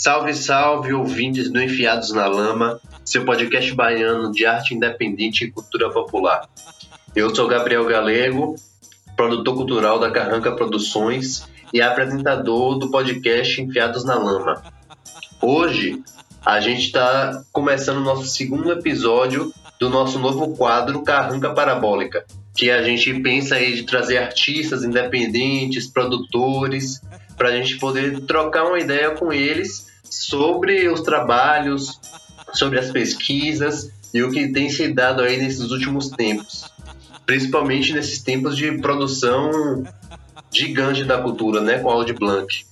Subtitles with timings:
[0.00, 5.90] Salve, salve, ouvintes do Enfiados na Lama, seu podcast baiano de arte independente e cultura
[5.90, 6.48] popular.
[7.16, 8.54] Eu sou Gabriel Galego,
[9.16, 14.62] produtor cultural da Carranca Produções e apresentador do podcast Enfiados na Lama.
[15.42, 16.00] Hoje,
[16.46, 22.24] a gente está começando o nosso segundo episódio do nosso novo quadro Carranca Parabólica,
[22.56, 27.02] que a gente pensa aí de trazer artistas independentes, produtores,
[27.38, 32.00] para a gente poder trocar uma ideia com eles sobre os trabalhos,
[32.52, 36.68] sobre as pesquisas e o que tem se dado aí nesses últimos tempos,
[37.24, 39.84] principalmente nesses tempos de produção
[40.50, 42.66] gigante da cultura, né, com a Audi Blanc.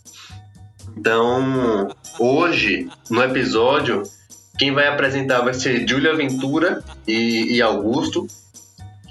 [0.96, 1.88] Então,
[2.18, 4.02] hoje, no episódio,
[4.58, 8.26] quem vai apresentar vai ser Júlia Ventura e, e Augusto.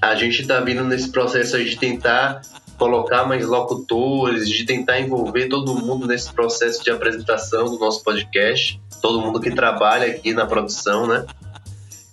[0.02, 2.42] A gente está vindo nesse processo de tentar
[2.78, 8.82] colocar mais locutores, de tentar envolver todo mundo nesse processo de apresentação do nosso podcast,
[9.02, 11.26] todo mundo que trabalha aqui na produção, né?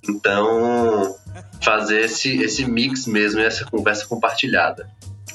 [0.08, 1.14] Então,
[1.62, 4.88] fazer esse, esse mix mesmo, essa conversa compartilhada.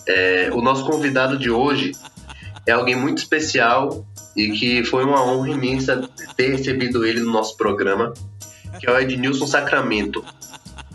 [0.05, 1.91] É, o nosso convidado de hoje
[2.65, 7.57] é alguém muito especial e que foi uma honra imensa ter recebido ele no nosso
[7.57, 8.13] programa,
[8.79, 10.23] que é o Ednilson Sacramento.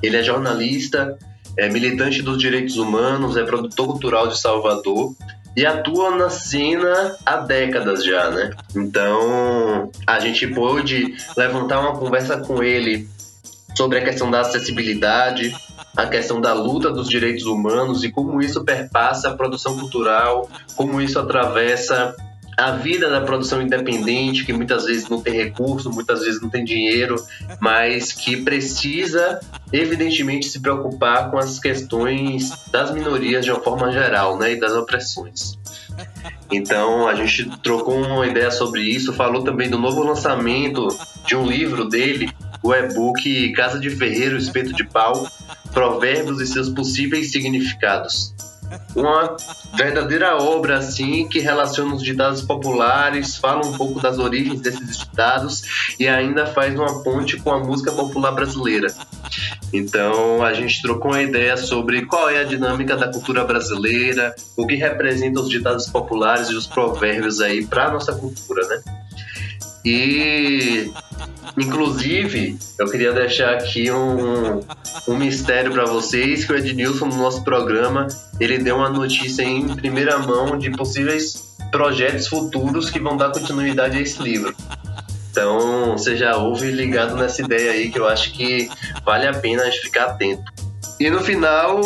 [0.02, 1.18] Ele é jornalista,
[1.56, 5.14] é militante dos direitos humanos, é produtor cultural de Salvador
[5.56, 8.50] e atua na cena há décadas já, né?
[8.74, 13.08] Então a gente pôde levantar uma conversa com ele
[13.76, 15.54] sobre a questão da acessibilidade,
[15.96, 21.00] a questão da luta dos direitos humanos e como isso perpassa a produção cultural, como
[21.00, 22.14] isso atravessa
[22.62, 26.64] a vida da produção independente, que muitas vezes não tem recurso, muitas vezes não tem
[26.64, 27.16] dinheiro,
[27.60, 29.40] mas que precisa,
[29.72, 34.72] evidentemente, se preocupar com as questões das minorias de uma forma geral, né, e das
[34.74, 35.58] opressões.
[36.52, 40.86] Então, a gente trocou uma ideia sobre isso, falou também do novo lançamento
[41.26, 42.30] de um livro dele,
[42.62, 45.26] o e-book Casa de Ferreiro, Espeto de Pau,
[45.72, 48.32] Provérbios e seus possíveis significados
[48.94, 49.36] uma
[49.76, 55.94] verdadeira obra assim que relaciona os ditados populares, fala um pouco das origens desses ditados
[55.98, 58.88] e ainda faz uma ponte com a música popular brasileira.
[59.72, 64.66] Então a gente trocou uma ideia sobre qual é a dinâmica da cultura brasileira, o
[64.66, 68.82] que representam os ditados populares e os provérbios aí para nossa cultura, né?
[69.84, 70.90] E
[71.56, 74.60] Inclusive, eu queria deixar aqui um,
[75.06, 78.06] um mistério para vocês que o Ednilson no nosso programa
[78.40, 83.98] ele deu uma notícia em primeira mão de possíveis projetos futuros que vão dar continuidade
[83.98, 84.54] a esse livro.
[85.30, 88.68] Então, você já ouve ligado nessa ideia aí que eu acho que
[89.04, 90.42] vale a pena a gente ficar atento.
[91.02, 91.80] E no final,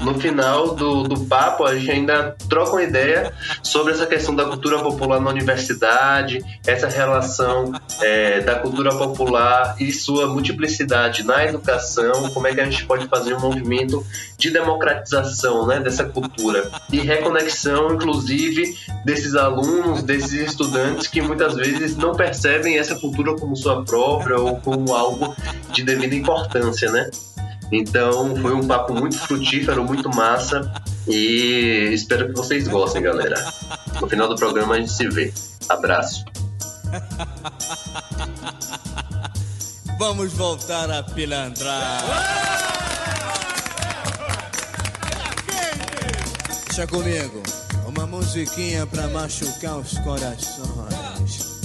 [0.00, 3.32] no final do, do papo, a gente ainda troca uma ideia
[3.62, 7.72] sobre essa questão da cultura popular na universidade, essa relação
[8.02, 13.06] é, da cultura popular e sua multiplicidade na educação, como é que a gente pode
[13.06, 14.04] fazer um movimento
[14.36, 21.96] de democratização né, dessa cultura e reconexão, inclusive, desses alunos, desses estudantes que muitas vezes
[21.96, 25.34] não percebem essa cultura como sua própria ou como algo
[25.72, 27.08] de devida importância, né?
[27.72, 30.72] Então foi um papo muito frutífero, muito massa
[31.06, 33.36] e espero que vocês gostem, galera.
[34.00, 35.32] No final do programa a gente se vê.
[35.68, 36.24] Abraço.
[39.98, 42.02] Vamos voltar a pilantrar.
[46.66, 47.42] Deixa comigo.
[47.86, 51.60] Uma musiquinha pra machucar os corações.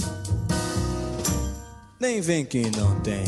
[1.98, 3.24] Nem vem que não tem.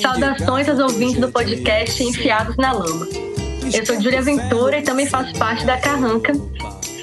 [0.00, 3.06] Saudações aos ouvintes do podcast Enfiados na Lama.
[3.74, 6.32] Eu sou Júlia Ventura e também faço parte da Carranca.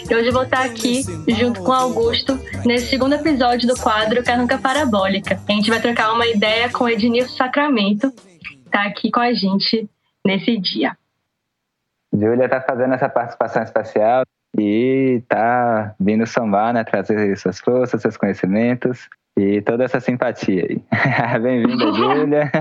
[0.09, 5.40] E hoje vou estar aqui junto com Augusto nesse segundo episódio do quadro Carranca Parabólica.
[5.47, 9.89] A gente vai trocar uma ideia com Ednilson Sacramento, que está aqui com a gente
[10.25, 10.97] nesse dia.
[12.12, 14.24] Júlia está fazendo essa participação especial
[14.57, 19.07] e está vindo sambar, né, trazer suas forças, seus conhecimentos
[19.38, 20.84] e toda essa simpatia aí.
[21.39, 22.51] bem-vinda, Júlia.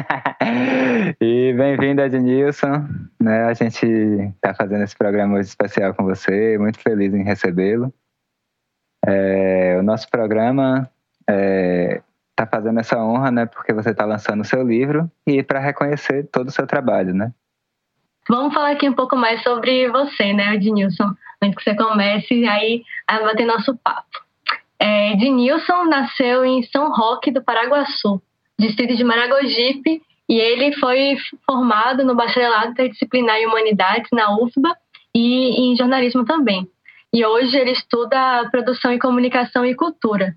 [1.19, 2.87] e bem-vinda, Ednilson.
[3.19, 7.93] Né, a gente está fazendo esse programa hoje especial com você, muito feliz em recebê-lo.
[9.07, 10.91] É, o nosso programa
[11.21, 12.03] está é,
[12.37, 16.25] tá fazendo essa honra, né, porque você está lançando o seu livro e para reconhecer
[16.31, 17.33] todo o seu trabalho, né?
[18.29, 22.83] Vamos falar aqui um pouco mais sobre você, né, Ednilson, antes que você comece aí
[23.07, 24.06] a bater nosso papo.
[24.79, 28.21] É, Ednilson nasceu em São Roque do Paraguaçu,
[28.59, 34.77] distrito de Maragogipe, e ele foi formado no bacharelado interdisciplinar em Humanidades na UFBA
[35.15, 36.69] e em jornalismo também.
[37.13, 40.35] E hoje ele estuda produção em comunicação e cultura.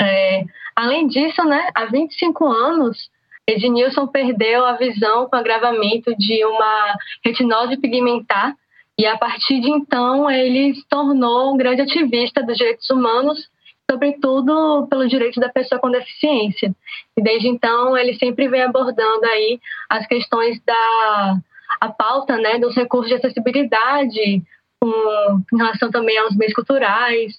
[0.00, 0.44] É,
[0.76, 3.10] além disso, né, há 25 anos,
[3.46, 6.94] Ednilson perdeu a visão com agravamento de uma
[7.24, 8.54] retinose pigmentar
[8.98, 13.48] e a partir de então ele se tornou um grande ativista dos direitos humanos,
[13.92, 16.74] sobretudo pelos direitos da pessoa com deficiência.
[17.16, 21.36] E desde então ele sempre vem abordando aí as questões da
[21.80, 24.42] a pauta, né, dos recursos de acessibilidade,
[24.80, 27.32] com, em relação também aos bens culturais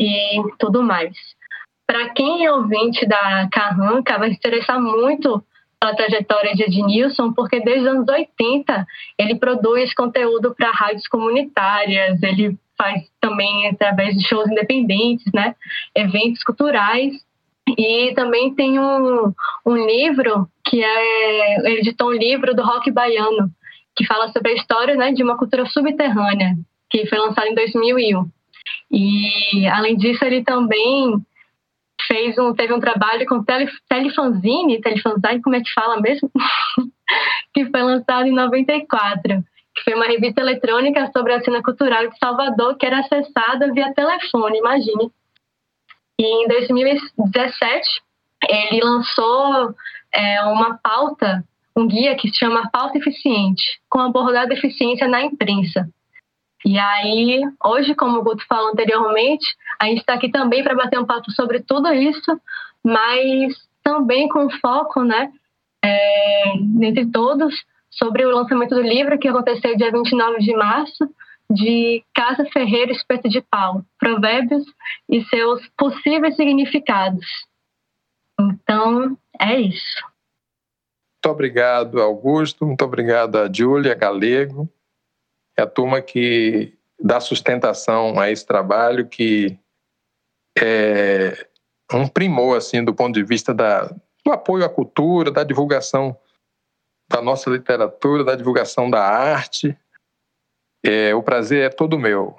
[0.00, 1.14] e tudo mais.
[1.86, 5.42] Para quem é ouvinte da Carranca, vai se interessar muito
[5.80, 8.86] pela trajetória de Ednilson, porque desde os anos 80
[9.18, 15.54] ele produz conteúdo para rádios comunitárias, ele faz também através de shows independentes, né,
[15.94, 17.12] eventos culturais,
[17.76, 19.32] e também tem um,
[19.66, 23.50] um livro que é, ele editou um livro do rock baiano,
[23.96, 26.54] que fala sobre a história né, de uma cultura subterrânea,
[26.88, 28.30] que foi lançado em 2001.
[28.90, 31.14] E, além disso, ele também
[32.06, 36.30] fez um, teve um trabalho com tele, Telefanzine, Telefanzine, como é que fala mesmo?
[37.52, 39.44] que foi lançado em 94,
[39.78, 43.94] que foi uma revista eletrônica sobre a cena cultural de Salvador, que era acessada via
[43.94, 45.10] telefone, imagine.
[46.18, 48.02] E em 2017,
[48.48, 49.74] ele lançou
[50.12, 51.44] é, uma pauta,
[51.76, 55.88] um guia que se chama Pauta Eficiente, com abordar a deficiência na imprensa.
[56.64, 59.46] E aí, hoje, como o Guto falou anteriormente,
[59.80, 62.40] a gente está aqui também para bater um papo sobre tudo isso,
[62.84, 65.32] mas também com foco, né,
[65.84, 67.54] é, entre todos,
[67.90, 71.10] sobre o lançamento do livro que aconteceu dia 29 de março,
[71.50, 74.64] de Casa Ferreira Espeto de Pau, Provérbios
[75.08, 77.26] e seus possíveis significados.
[78.38, 80.02] Então, é isso.
[81.16, 82.66] Muito obrigado, Augusto.
[82.66, 84.70] Muito obrigado a Júlia Galego
[85.58, 89.58] é a turma que dá sustentação a esse trabalho, que
[90.56, 91.48] é
[91.92, 93.92] um primor, assim, do ponto de vista da,
[94.24, 96.16] do apoio à cultura, da divulgação
[97.10, 99.76] da nossa literatura, da divulgação da arte.
[100.84, 102.36] É, o prazer é todo meu.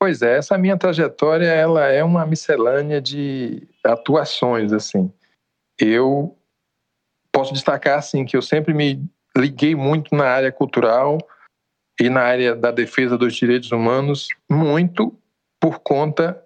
[0.00, 5.12] Pois é, essa minha trajetória ela é uma miscelânea de atuações assim.
[5.78, 6.36] Eu
[7.32, 9.04] posso destacar assim que eu sempre me
[9.36, 11.18] liguei muito na área cultural,
[12.00, 15.16] e na área da defesa dos direitos humanos muito
[15.60, 16.42] por conta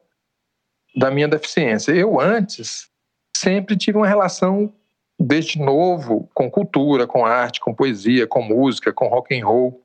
[0.96, 1.92] da minha deficiência.
[1.92, 2.90] Eu antes
[3.36, 4.72] sempre tive uma relação
[5.18, 9.82] desde novo com cultura, com arte, com poesia, com música, com rock and roll.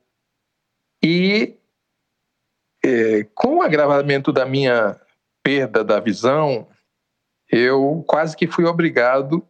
[1.02, 1.56] E
[2.84, 5.00] é, com o agravamento da minha
[5.42, 6.66] perda da visão,
[7.50, 9.46] eu quase que fui obrigado,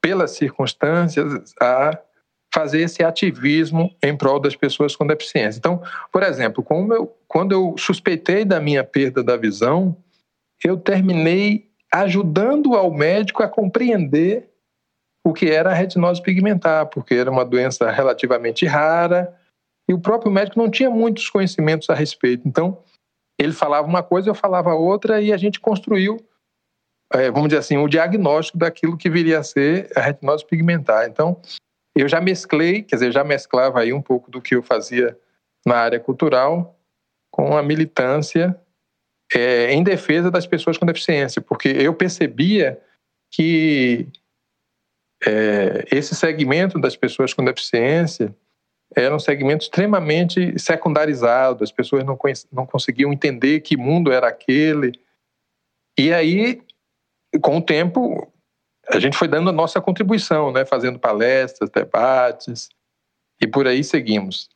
[0.00, 1.98] pelas circunstâncias, a
[2.54, 5.58] fazer esse ativismo em prol das pessoas com deficiência.
[5.58, 6.64] Então, por exemplo,
[6.94, 9.96] eu, quando eu suspeitei da minha perda da visão,
[10.64, 14.48] eu terminei ajudando ao médico a compreender
[15.26, 19.36] o que era a retinose pigmentar, porque era uma doença relativamente rara
[19.90, 22.46] e o próprio médico não tinha muitos conhecimentos a respeito.
[22.46, 22.80] Então,
[23.36, 26.16] ele falava uma coisa, eu falava outra e a gente construiu,
[27.12, 31.08] é, vamos dizer assim, o diagnóstico daquilo que viria a ser a retinose pigmentar.
[31.08, 31.40] Então,
[31.96, 35.18] eu já mesclei, quer dizer, já mesclava aí um pouco do que eu fazia
[35.66, 36.78] na área cultural
[37.32, 38.56] com a militância
[39.34, 42.80] é, em defesa das pessoas com deficiência, porque eu percebia
[43.32, 44.08] que
[45.24, 48.34] é, esse segmento das pessoas com deficiência
[48.94, 52.18] era um segmento extremamente secundarizado, as pessoas não,
[52.52, 54.92] não conseguiam entender que mundo era aquele.
[55.98, 56.62] E aí,
[57.42, 58.30] com o tempo,
[58.88, 60.64] a gente foi dando a nossa contribuição, né?
[60.64, 62.68] fazendo palestras, debates,
[63.40, 64.48] e por aí seguimos.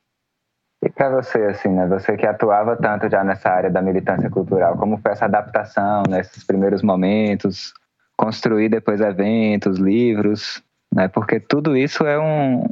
[0.83, 1.87] E para você, assim, né?
[1.89, 6.43] Você que atuava tanto já nessa área da militância cultural, como foi essa adaptação nesses
[6.43, 7.75] primeiros momentos,
[8.21, 10.63] construir depois eventos, livros,
[10.95, 11.09] né?
[11.09, 12.65] Porque tudo isso é um,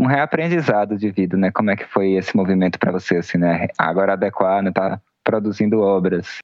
[0.00, 1.50] um reaprendizado de vida, né?
[1.50, 3.68] Como é que foi esse movimento para você, assim, né?
[3.76, 4.72] Agora adequar, né?
[4.72, 6.38] Tá produzindo obras,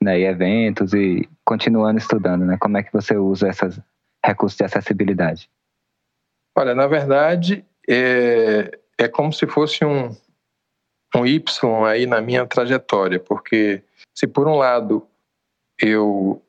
[0.00, 0.20] né?
[0.20, 2.56] E eventos e continuando estudando, né?
[2.60, 3.80] Como é que você usa essas
[4.24, 5.50] recursos de acessibilidade?
[6.56, 10.14] Olha, na verdade, é, é como se fosse um,
[11.16, 13.82] um Y aí na minha trajetória, porque
[14.14, 15.04] se por um lado
[15.80, 16.40] eu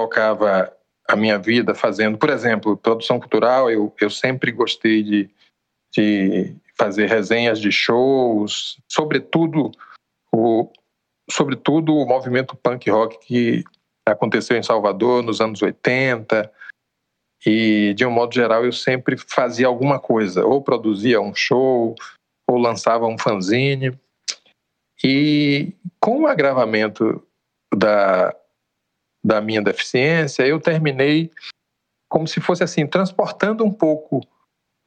[0.00, 0.72] tocava
[1.06, 5.30] a minha vida fazendo, por exemplo, produção cultural, eu, eu sempre gostei de,
[5.92, 9.70] de fazer resenhas de shows, sobretudo
[10.32, 10.70] o,
[11.30, 13.64] sobretudo o movimento punk rock que
[14.06, 16.50] aconteceu em Salvador nos anos 80,
[17.44, 21.94] e, de um modo geral, eu sempre fazia alguma coisa, ou produzia um show,
[22.48, 23.98] ou lançava um fanzine.
[25.02, 27.26] E com o agravamento
[27.74, 28.34] da,
[29.22, 31.30] da minha deficiência, eu terminei
[32.08, 34.20] como se fosse assim, transportando um pouco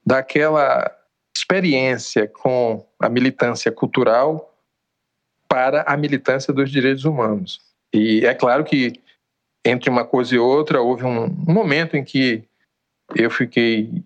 [0.05, 0.91] daquela
[1.35, 4.53] experiência com a militância cultural
[5.47, 7.61] para a militância dos direitos humanos.
[7.93, 9.01] E é claro que
[9.65, 12.43] entre uma coisa e outra houve um momento em que
[13.15, 14.03] eu fiquei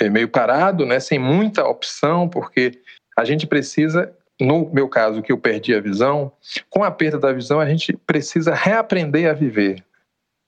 [0.00, 2.80] é, meio parado, né, sem muita opção, porque
[3.16, 6.32] a gente precisa, no meu caso que eu perdi a visão,
[6.68, 9.84] com a perda da visão a gente precisa reaprender a viver,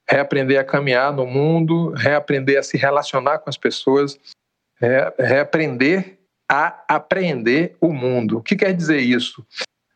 [0.08, 4.18] reaprender a caminhar no mundo, reaprender a se relacionar com as pessoas,
[5.18, 6.18] reaprender
[6.50, 8.38] a apreender o mundo.
[8.38, 9.46] O que quer dizer isso?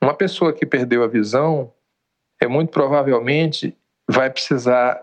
[0.00, 1.72] Uma pessoa que perdeu a visão,
[2.40, 3.76] é muito provavelmente
[4.08, 5.02] vai precisar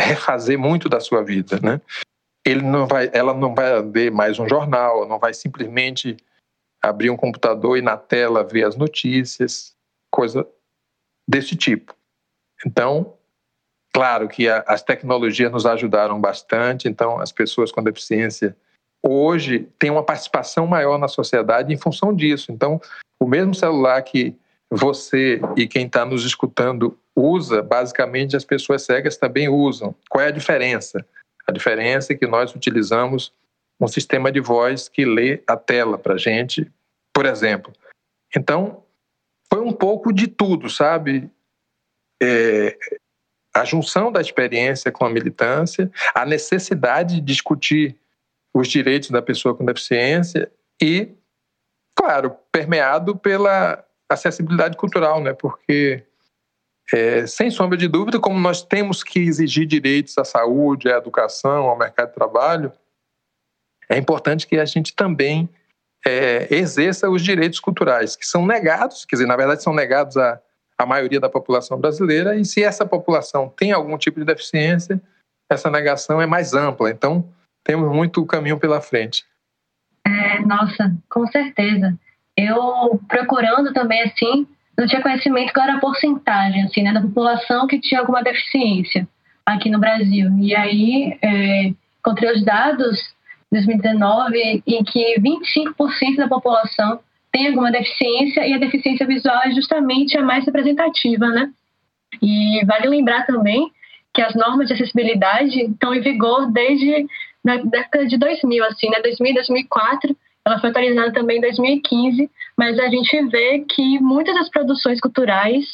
[0.00, 1.80] refazer muito da sua vida, né?
[2.44, 6.16] Ele não vai, ela não vai ler mais um jornal, não vai simplesmente
[6.88, 9.74] abrir um computador e na tela ver as notícias,
[10.10, 10.46] coisa
[11.28, 11.94] desse tipo.
[12.64, 13.14] Então,
[13.92, 18.56] claro que a, as tecnologias nos ajudaram bastante, então as pessoas com deficiência
[19.02, 22.50] hoje têm uma participação maior na sociedade em função disso.
[22.50, 22.80] Então,
[23.20, 24.34] o mesmo celular que
[24.70, 29.94] você e quem está nos escutando usa, basicamente as pessoas cegas também usam.
[30.10, 31.06] Qual é a diferença?
[31.46, 33.32] A diferença é que nós utilizamos
[33.80, 36.70] um sistema de voz que lê a tela para a gente,
[37.16, 37.72] por exemplo.
[38.36, 38.84] Então,
[39.50, 41.30] foi um pouco de tudo, sabe?
[42.22, 42.76] É,
[43.54, 47.98] a junção da experiência com a militância, a necessidade de discutir
[48.52, 51.14] os direitos da pessoa com deficiência e,
[51.94, 55.32] claro, permeado pela acessibilidade cultural, né?
[55.32, 56.04] Porque
[56.92, 61.64] é, sem sombra de dúvida, como nós temos que exigir direitos à saúde, à educação,
[61.66, 62.70] ao mercado de trabalho,
[63.88, 65.48] é importante que a gente também
[66.06, 70.40] é, exerça os direitos culturais, que são negados, quer dizer, na verdade, são negados à,
[70.86, 75.00] maioria da população brasileira, e se essa população tem algum tipo de deficiência,
[75.50, 76.90] essa negação é mais ampla.
[76.90, 77.28] Então,
[77.64, 79.24] temos muito caminho pela frente.
[80.06, 81.98] É, nossa, com certeza.
[82.36, 84.46] Eu procurando também, assim,
[84.78, 89.08] não tinha conhecimento qual era a porcentagem assim, né, da população que tinha alguma deficiência
[89.44, 90.30] aqui no Brasil.
[90.38, 93.15] E aí é, encontrei os dados
[93.52, 97.00] 2019 em que 25% da população
[97.32, 101.50] tem alguma deficiência e a deficiência visual é justamente a mais representativa, né?
[102.22, 103.70] E vale lembrar também
[104.14, 107.06] que as normas de acessibilidade estão em vigor desde
[107.46, 109.00] a década de 2000, assim, né?
[109.02, 114.48] 2000, 2004, ela foi atualizada também em 2015, mas a gente vê que muitas das
[114.48, 115.64] produções culturais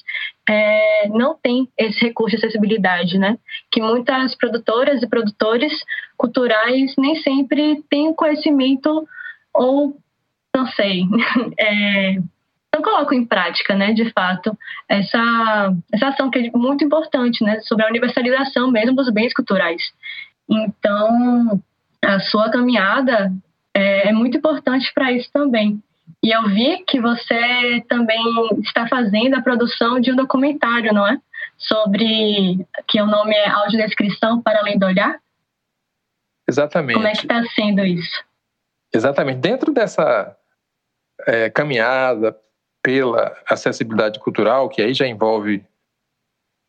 [0.49, 3.39] é, não têm esse recurso de acessibilidade, né?
[3.71, 5.73] Que muitas produtoras e produtores
[6.23, 9.09] culturais nem sempre têm conhecimento
[9.53, 9.97] ou,
[10.55, 11.03] não sei,
[11.59, 12.17] é,
[12.73, 14.57] não colocam em prática, né, de fato,
[14.89, 19.83] essa, essa ação que é muito importante, né, sobre a universalização mesmo dos bens culturais.
[20.49, 21.61] Então,
[22.01, 23.33] a sua caminhada
[23.75, 25.83] é, é muito importante para isso também.
[26.23, 28.23] E eu vi que você também
[28.61, 31.19] está fazendo a produção de um documentário, não é?
[31.59, 35.22] Sobre que o nome é Audiodescrição para Além do Olhar.
[36.49, 36.95] Exatamente.
[36.95, 38.25] Como é que está sendo isso?
[38.93, 39.39] Exatamente.
[39.39, 40.37] Dentro dessa
[41.27, 42.37] é, caminhada
[42.83, 45.65] pela acessibilidade cultural, que aí já envolve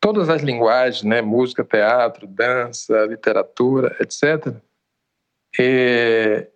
[0.00, 1.20] todas as linguagens, né?
[1.20, 4.54] música, teatro, dança, literatura, etc.
[5.58, 6.48] É,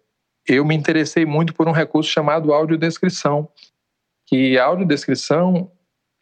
[0.46, 3.48] eu me interessei muito por um recurso chamado audiodescrição,
[4.26, 5.70] que a audiodescrição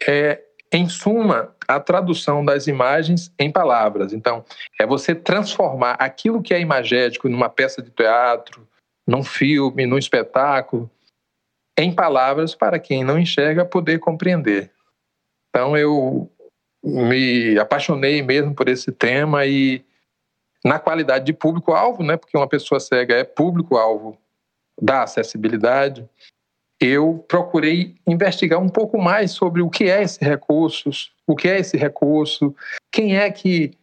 [0.07, 0.43] é,
[0.73, 4.13] em suma, a tradução das imagens em palavras.
[4.13, 4.45] Então,
[4.81, 8.67] é você transformar aquilo que é imagético numa peça de teatro,
[9.07, 10.91] num filme, num espetáculo,
[11.79, 14.71] em palavras para quem não enxerga poder compreender.
[15.49, 16.31] Então, eu
[16.83, 19.85] me apaixonei mesmo por esse tema e
[20.65, 24.19] na qualidade de público-alvo, né, porque uma pessoa cega é público-alvo
[24.81, 26.09] da acessibilidade,
[26.81, 30.91] eu procurei investigar um pouco mais sobre o que é esse recurso,
[31.27, 32.55] o que é esse recurso,
[32.93, 33.77] quem é que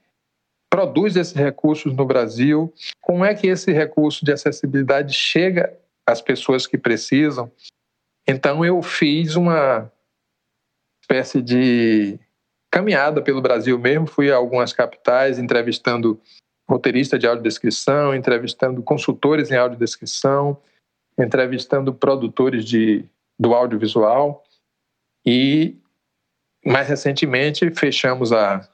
[0.70, 6.66] produz esses recursos no Brasil, como é que esse recurso de acessibilidade chega às pessoas
[6.68, 7.52] que precisam.
[8.28, 9.92] Então eu fiz uma
[11.02, 12.20] espécie de
[12.72, 16.20] caminhada pelo Brasil mesmo, fui a algumas capitais entrevistando
[16.68, 20.60] roteirista de audiodescrição, entrevistando consultores em audiodescrição,
[21.17, 23.05] entrevistando produtores de,
[23.38, 24.43] do audiovisual
[25.25, 25.77] e
[26.65, 28.67] mais recentemente fechamos a,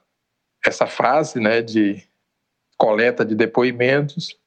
[0.64, 2.02] essa fase né, de
[2.76, 4.38] coleta de depoimentos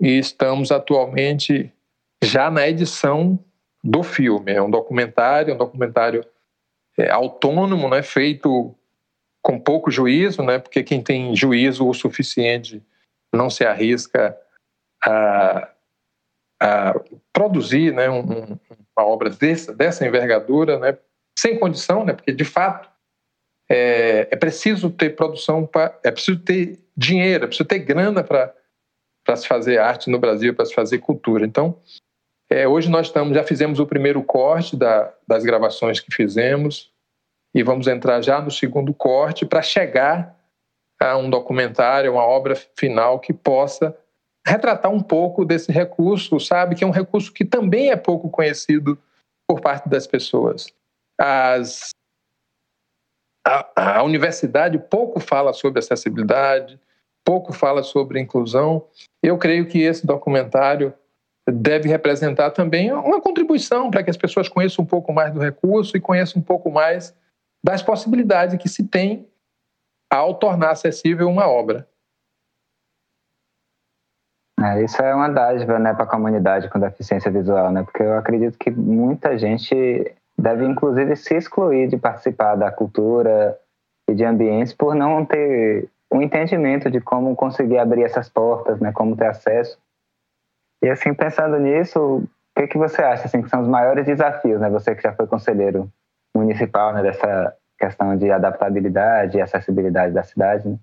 [0.00, 1.72] e estamos atualmente
[2.22, 3.38] já na edição
[3.82, 4.52] do filme.
[4.52, 6.24] É um documentário, um documentário
[6.96, 8.74] é, autônomo, né, feito
[9.42, 10.58] com pouco juízo, né?
[10.58, 12.82] Porque quem tem juízo o suficiente
[13.32, 14.34] não se arrisca
[15.04, 15.70] a,
[16.60, 16.94] a
[17.32, 18.58] produzir, né, um,
[18.96, 20.96] uma obra dessa, dessa envergadura, né?
[21.38, 22.12] Sem condição, né?
[22.12, 22.88] Porque de fato
[23.68, 29.36] é, é preciso ter produção, pra, é preciso ter dinheiro, é preciso ter grana para
[29.36, 31.44] se fazer arte no Brasil, para se fazer cultura.
[31.44, 31.78] Então,
[32.50, 36.92] é, hoje nós estamos, já fizemos o primeiro corte da, das gravações que fizemos
[37.54, 40.38] e vamos entrar já no segundo corte para chegar
[41.00, 43.96] a um documentário, uma obra final que possa
[44.46, 48.98] retratar um pouco desse recurso, sabe, que é um recurso que também é pouco conhecido
[49.48, 50.66] por parte das pessoas.
[51.18, 51.90] As,
[53.46, 56.78] a, a universidade pouco fala sobre acessibilidade,
[57.24, 58.86] pouco fala sobre inclusão.
[59.22, 60.92] Eu creio que esse documentário
[61.50, 65.96] deve representar também uma contribuição para que as pessoas conheçam um pouco mais do recurso
[65.96, 67.14] e conheçam um pouco mais
[67.62, 69.28] das possibilidades que se tem
[70.10, 71.88] ao tornar acessível uma obra.
[74.64, 77.82] É, isso é uma dádiva né, para a comunidade com deficiência visual, né?
[77.82, 83.58] porque eu acredito que muita gente deve, inclusive, se excluir de participar da cultura
[84.08, 88.90] e de ambientes por não ter um entendimento de como conseguir abrir essas portas, né,
[88.92, 89.78] como ter acesso.
[90.82, 94.60] E assim, pensando nisso, o que, que você acha assim, que são os maiores desafios,
[94.60, 94.70] né?
[94.70, 95.90] Você que já foi conselheiro
[96.36, 100.78] municipal, né, dessa questão de adaptabilidade e acessibilidade da cidade, né?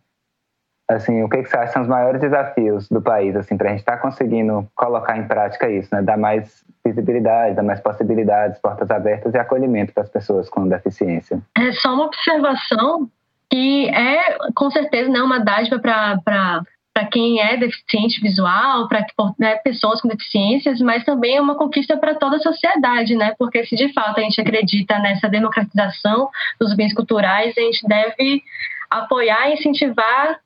[0.95, 3.71] Assim, o que, que você acha são os maiores desafios do país, assim, para a
[3.71, 6.01] gente estar tá conseguindo colocar em prática isso, né?
[6.01, 11.41] Dar mais visibilidade, dar mais possibilidades, portas abertas e acolhimento para as pessoas com deficiência.
[11.57, 13.09] É só uma observação
[13.49, 16.61] que é, com certeza, né, uma dádiva para
[16.93, 19.05] para quem é deficiente visual, para
[19.39, 23.33] né, pessoas com deficiências, mas também é uma conquista para toda a sociedade, né?
[23.39, 26.29] Porque se de fato a gente acredita nessa democratização
[26.59, 28.43] dos bens culturais, a gente deve
[28.89, 30.39] apoiar, incentivar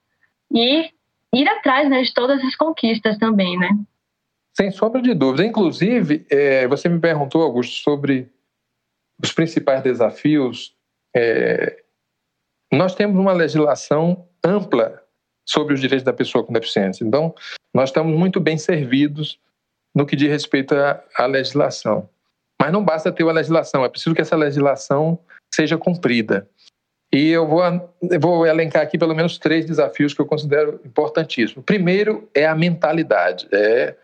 [0.53, 0.89] e
[1.33, 3.69] ir atrás né, de todas as conquistas também, né?
[4.55, 5.45] Sem sombra de dúvida.
[5.45, 8.31] Inclusive, é, você me perguntou, Augusto, sobre
[9.21, 10.75] os principais desafios
[11.15, 11.83] é,
[12.71, 15.01] nós temos uma legislação ampla
[15.47, 17.05] sobre os direitos da pessoa com deficiência.
[17.05, 17.33] Então,
[17.73, 19.39] nós estamos muito bem servidos
[19.93, 22.09] no que diz respeito à, à legislação.
[22.59, 25.19] Mas não basta ter uma legislação, é preciso que essa legislação
[25.53, 26.49] seja cumprida.
[27.15, 31.63] E eu vou, eu vou elencar aqui pelo menos três desafios que eu considero importantíssimos.
[31.63, 33.95] Primeiro é a mentalidade, é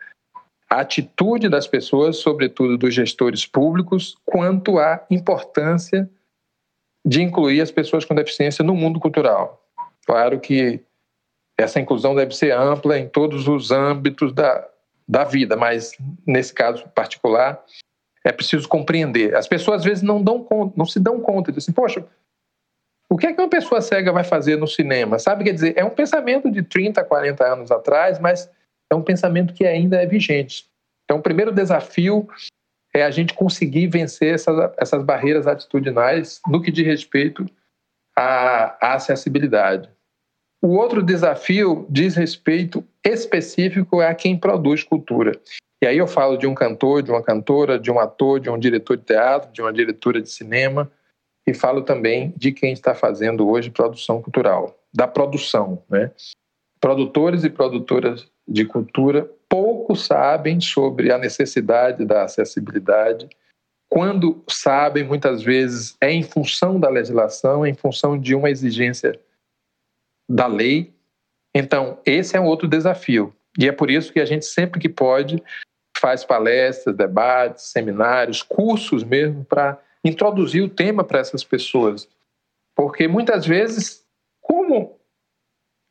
[0.70, 6.10] a atitude das pessoas, sobretudo dos gestores públicos, quanto à importância
[7.06, 9.62] de incluir as pessoas com deficiência no mundo cultural.
[10.06, 10.80] Claro que
[11.60, 14.66] essa inclusão deve ser ampla em todos os âmbitos da,
[15.06, 17.62] da vida, mas nesse caso particular
[18.24, 19.36] é preciso compreender.
[19.36, 21.70] As pessoas às vezes não dão conta, não se dão conta disso.
[21.70, 22.06] Assim, Poxa,
[23.12, 25.20] o que é que uma pessoa cega vai fazer no cinema?
[25.20, 28.50] Sabe, quer dizer, é um pensamento de 30, 40 anos atrás, mas
[28.90, 30.66] é um pensamento que ainda é vigente.
[31.04, 32.26] Então, o primeiro desafio
[32.96, 37.46] é a gente conseguir vencer essas, essas barreiras atitudinais no que diz respeito
[38.16, 39.90] à, à acessibilidade.
[40.62, 45.34] O outro desafio diz respeito específico a quem produz cultura.
[45.84, 48.58] E aí eu falo de um cantor, de uma cantora, de um ator, de um
[48.58, 50.90] diretor de teatro, de uma diretora de cinema,
[51.48, 55.84] e falo também de quem está fazendo hoje produção cultural, da produção.
[55.90, 56.12] Né?
[56.80, 63.28] Produtores e produtoras de cultura pouco sabem sobre a necessidade da acessibilidade.
[63.90, 69.20] Quando sabem, muitas vezes é em função da legislação, é em função de uma exigência
[70.30, 70.94] da lei.
[71.54, 73.36] Então, esse é um outro desafio.
[73.60, 75.44] E é por isso que a gente, sempre que pode,
[75.98, 82.08] faz palestras, debates, seminários, cursos mesmo, para introduzir o tema para essas pessoas.
[82.76, 84.06] Porque muitas vezes,
[84.42, 85.00] como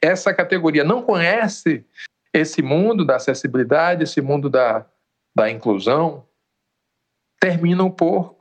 [0.02, 1.84] essa categoria não conhece
[2.32, 4.86] esse mundo da acessibilidade, esse mundo da,
[5.34, 6.26] da inclusão,
[7.40, 8.36] terminam por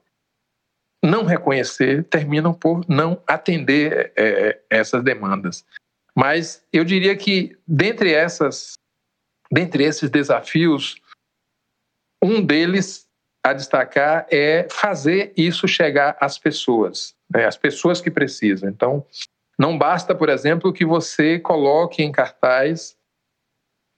[1.03, 5.65] não reconhecer, terminam por não atender é, essas demandas.
[6.15, 8.73] Mas eu diria que dentre essas,
[9.51, 11.01] dentre esses desafios,
[12.21, 13.08] um deles
[13.49, 18.69] a destacar é fazer isso chegar às pessoas, né, às pessoas que precisam.
[18.69, 19.05] Então,
[19.57, 22.97] não basta, por exemplo, que você coloque em cartaz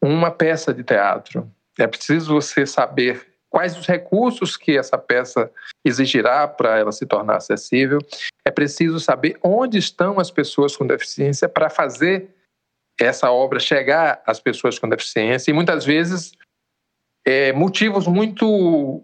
[0.02, 1.50] uma peça de teatro.
[1.78, 5.52] É preciso você saber quais os recursos que essa peça
[5.86, 8.00] exigirá para ela se tornar acessível.
[8.46, 12.30] É preciso saber onde estão as pessoas com deficiência para fazer
[13.00, 15.52] essa obra chegar às pessoas com deficiência.
[15.52, 16.32] E muitas vezes
[17.26, 19.04] é, motivos muito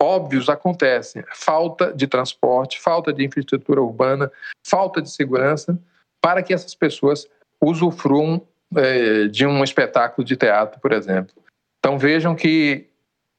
[0.00, 1.24] óbvios acontecem.
[1.34, 4.30] Falta de transporte, falta de infraestrutura urbana,
[4.66, 5.78] falta de segurança
[6.20, 7.28] para que essas pessoas
[7.60, 11.34] usufruam é, de um espetáculo de teatro, por exemplo.
[11.78, 12.86] Então vejam que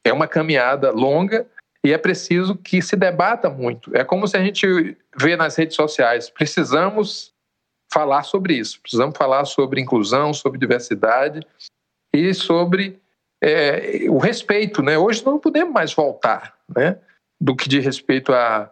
[0.03, 1.47] é uma caminhada longa
[1.83, 3.95] e é preciso que se debata muito.
[3.95, 6.29] É como se a gente vê nas redes sociais.
[6.29, 7.33] Precisamos
[7.91, 8.81] falar sobre isso.
[8.81, 11.41] Precisamos falar sobre inclusão, sobre diversidade
[12.13, 12.99] e sobre
[13.41, 14.81] é, o respeito.
[14.81, 14.97] Né?
[14.97, 16.97] Hoje não podemos mais voltar né?
[17.39, 18.71] do que de respeito à,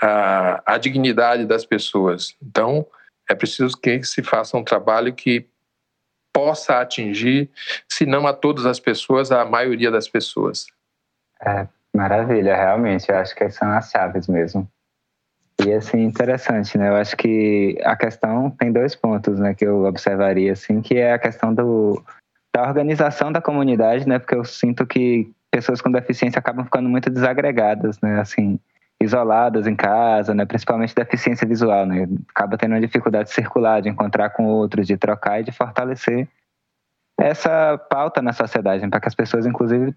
[0.00, 2.36] à, à dignidade das pessoas.
[2.42, 2.86] Então,
[3.28, 5.48] é preciso que se faça um trabalho que
[6.32, 7.50] possa atingir,
[7.88, 10.66] se não a todas as pessoas, a maioria das pessoas.
[11.44, 13.08] É, maravilha, realmente.
[13.08, 14.68] Eu acho que são as chaves mesmo.
[15.64, 16.88] E assim, interessante, né?
[16.88, 21.12] Eu acho que a questão tem dois pontos, né, que eu observaria, assim, que é
[21.12, 22.02] a questão do,
[22.54, 24.18] da organização da comunidade, né?
[24.18, 28.20] Porque eu sinto que pessoas com deficiência acabam ficando muito desagregadas, né?
[28.20, 28.58] Assim,
[29.00, 30.44] isoladas em casa, né?
[30.44, 32.06] Principalmente deficiência visual, né?
[32.28, 36.28] Acaba tendo uma dificuldade de circular, de encontrar com outros, de trocar e de fortalecer
[37.18, 38.88] essa pauta na sociedade, né?
[38.88, 39.94] para que as pessoas, inclusive,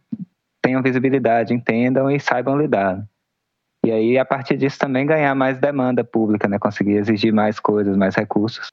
[0.62, 3.02] tenham visibilidade, entendam e saibam lidar.
[3.86, 6.58] E aí, a partir disso, também ganhar mais demanda pública, né?
[6.58, 8.68] Conseguir exigir mais coisas, mais recursos.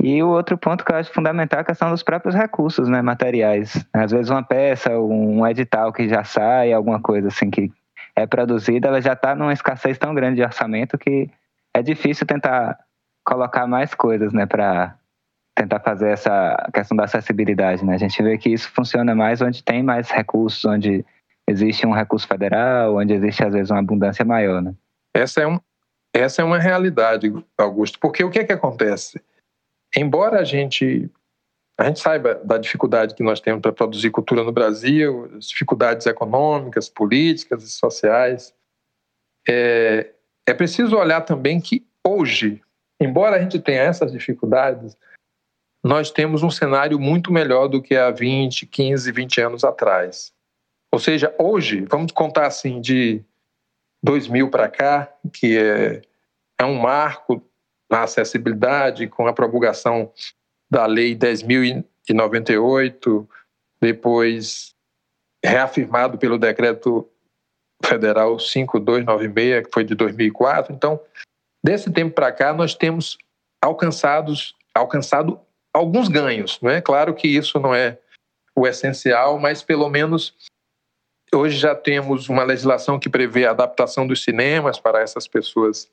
[0.00, 3.02] E o outro ponto que eu acho fundamental é a questão dos próprios recursos, né?
[3.02, 3.84] Materiais.
[3.92, 7.72] Às vezes uma peça, um edital que já sai, alguma coisa assim que
[8.14, 11.30] é produzida, ela já está numa escassez tão grande de orçamento que
[11.74, 12.78] é difícil tentar
[13.24, 14.46] colocar mais coisas, né?
[14.46, 14.96] Para
[15.56, 17.94] tentar fazer essa questão da acessibilidade, né?
[17.94, 21.04] A gente vê que isso funciona mais onde tem mais recursos, onde
[21.48, 24.74] existe um recurso federal, onde existe às vezes uma abundância maior, né?
[25.12, 25.58] Essa é, um,
[26.14, 29.20] essa é uma realidade, Augusto, porque o que é que acontece?
[29.96, 31.10] Embora a gente
[31.80, 36.06] a gente saiba da dificuldade que nós temos para produzir cultura no Brasil, as dificuldades
[36.06, 38.52] econômicas, políticas e sociais,
[39.48, 40.10] é,
[40.44, 42.60] é preciso olhar também que hoje,
[43.00, 44.96] embora a gente tenha essas dificuldades,
[45.84, 50.32] nós temos um cenário muito melhor do que há 20, 15, 20 anos atrás.
[50.92, 53.22] Ou seja, hoje, vamos contar assim, de
[54.02, 56.02] 2000 para cá, que é,
[56.60, 57.40] é um marco
[57.90, 60.12] na acessibilidade, com a promulgação
[60.70, 63.26] da Lei 10.098,
[63.80, 64.74] depois
[65.44, 67.08] reafirmado pelo Decreto
[67.84, 70.74] Federal 5296, que foi de 2004.
[70.74, 71.00] Então,
[71.64, 73.16] desse tempo para cá, nós temos
[73.62, 75.40] alcançados, alcançado
[75.72, 76.58] alguns ganhos.
[76.60, 77.98] Não é claro que isso não é
[78.54, 80.34] o essencial, mas pelo menos
[81.32, 85.90] hoje já temos uma legislação que prevê a adaptação dos cinemas para essas pessoas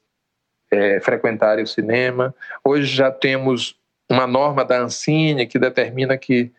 [0.72, 2.34] é, frequentarem o cinema.
[2.64, 6.52] Hoje já temos uma norma da Ancine que determina que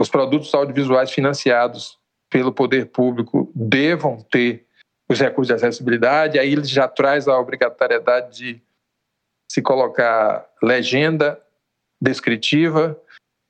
[0.00, 1.98] os produtos audiovisuais financiados
[2.30, 4.66] pelo poder público devam ter
[5.08, 6.38] os recursos de acessibilidade.
[6.38, 8.62] Aí ele já traz a obrigatoriedade de
[9.50, 11.40] se colocar legenda
[12.00, 12.98] descritiva,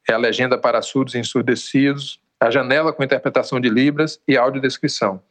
[0.09, 5.23] é a legenda para surdos e ensurdecidos, a janela com interpretação de libras e audiodescrição.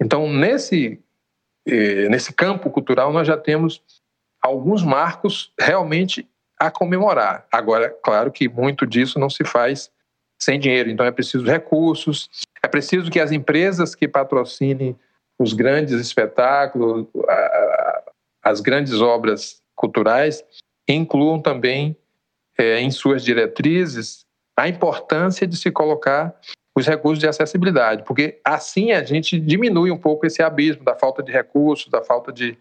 [0.00, 1.02] Então, nesse,
[1.66, 3.82] nesse campo cultural, nós já temos
[4.42, 7.46] alguns marcos realmente a comemorar.
[7.50, 9.90] Agora, claro que muito disso não se faz
[10.40, 12.28] sem dinheiro, então é preciso recursos,
[12.62, 14.98] é preciso que as empresas que patrocinem
[15.38, 17.06] os grandes espetáculos,
[18.42, 20.44] as grandes obras culturais,
[20.88, 21.96] incluam também
[22.58, 24.24] é, em suas diretrizes
[24.56, 26.38] a importância de se colocar
[26.74, 31.22] os recursos de acessibilidade, porque assim a gente diminui um pouco esse abismo da falta
[31.22, 32.56] de recursos, da falta de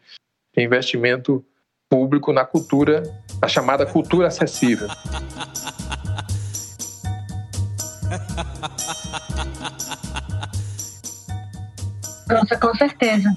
[0.58, 1.46] investimento
[1.90, 3.04] público na cultura,
[3.42, 4.88] a chamada cultura acessível.
[12.28, 13.30] Nossa, com certeza.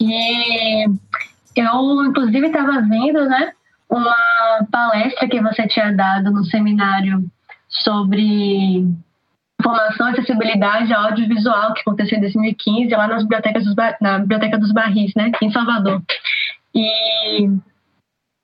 [0.00, 0.84] E
[1.56, 3.52] eu, inclusive, estava vendo, né,
[3.90, 4.16] uma
[4.70, 7.24] palestra que você tinha dado no seminário
[7.68, 8.86] sobre
[9.62, 14.72] formação e acessibilidade audiovisual que aconteceu em 2015 lá nas bibliotecas dos, na Biblioteca dos
[14.72, 16.02] Barris, né, em Salvador.
[16.74, 17.48] E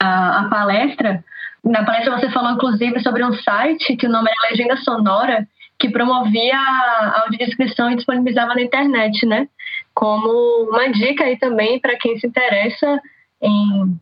[0.01, 1.25] a, a palestra,
[1.65, 5.47] na palestra você falou inclusive sobre um site que o nome era Legenda Sonora,
[5.79, 9.49] que promovia a audiodescrição e disponibilizava na internet, né?
[9.95, 13.01] Como uma dica aí também para quem se interessa
[13.43, 13.99] em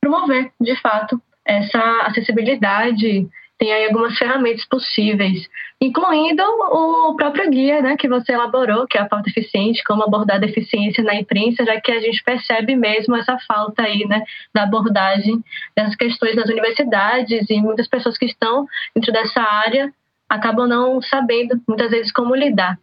[0.00, 3.26] promover, de fato, essa acessibilidade
[3.58, 5.48] tem aí algumas ferramentas possíveis,
[5.84, 10.36] incluindo o próprio guia né, que você elaborou, que é a falta eficiente, como abordar
[10.36, 14.62] a deficiência na imprensa, já que a gente percebe mesmo essa falta aí, né, da
[14.62, 15.42] abordagem
[15.76, 19.92] dessas questões nas universidades e muitas pessoas que estão dentro dessa área
[20.28, 22.78] acabam não sabendo muitas vezes como lidar,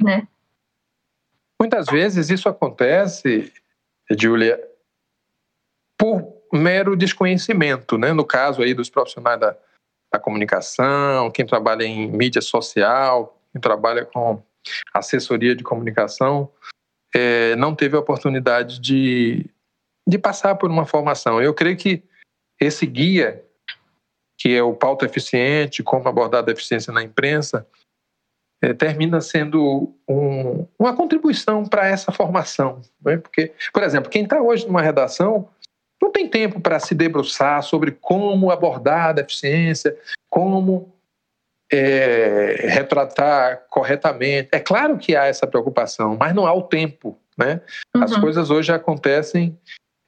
[0.00, 0.26] né?
[1.60, 3.52] Muitas vezes isso acontece,
[4.10, 4.58] Júlia,
[5.96, 6.22] por
[6.52, 8.12] mero desconhecimento, né?
[8.12, 9.56] No caso aí dos profissionais da,
[10.12, 14.42] da comunicação, quem trabalha em mídia social, quem trabalha com
[14.94, 16.50] assessoria de comunicação,
[17.14, 19.46] é, não teve a oportunidade de,
[20.06, 21.40] de passar por uma formação.
[21.40, 22.02] Eu creio que
[22.60, 23.44] esse guia,
[24.38, 27.66] que é o pauta eficiente, como abordar a deficiência na imprensa,
[28.60, 32.80] é, termina sendo um, uma contribuição para essa formação.
[33.00, 33.16] Né?
[33.16, 35.48] Porque, por exemplo, quem está hoje numa redação
[36.00, 39.96] não tem tempo para se debruçar sobre como abordar a deficiência,
[40.30, 40.92] como
[41.70, 44.48] é, retratar corretamente.
[44.52, 47.18] É claro que há essa preocupação, mas não há o tempo.
[47.36, 47.60] Né?
[47.94, 48.02] Uhum.
[48.02, 49.58] As coisas hoje acontecem.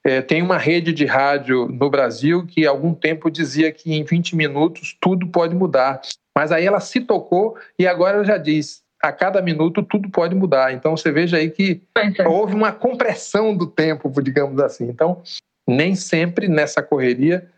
[0.04, 4.02] É, tem uma rede de rádio no Brasil que há algum tempo dizia que em
[4.02, 6.00] 20 minutos tudo pode mudar.
[6.36, 10.34] Mas aí ela se tocou e agora ela já diz: a cada minuto tudo pode
[10.34, 10.72] mudar.
[10.72, 12.26] Então você veja aí que é.
[12.26, 14.88] houve uma compressão do tempo, digamos assim.
[14.88, 15.22] Então,
[15.70, 17.48] nem sempre nessa correria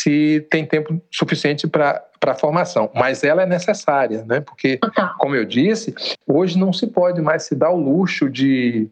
[0.00, 4.40] se tem tempo suficiente para a formação, mas ela é necessária, né?
[4.40, 4.78] Porque,
[5.18, 5.94] como eu disse,
[6.26, 8.90] hoje não se pode mais se dar o luxo de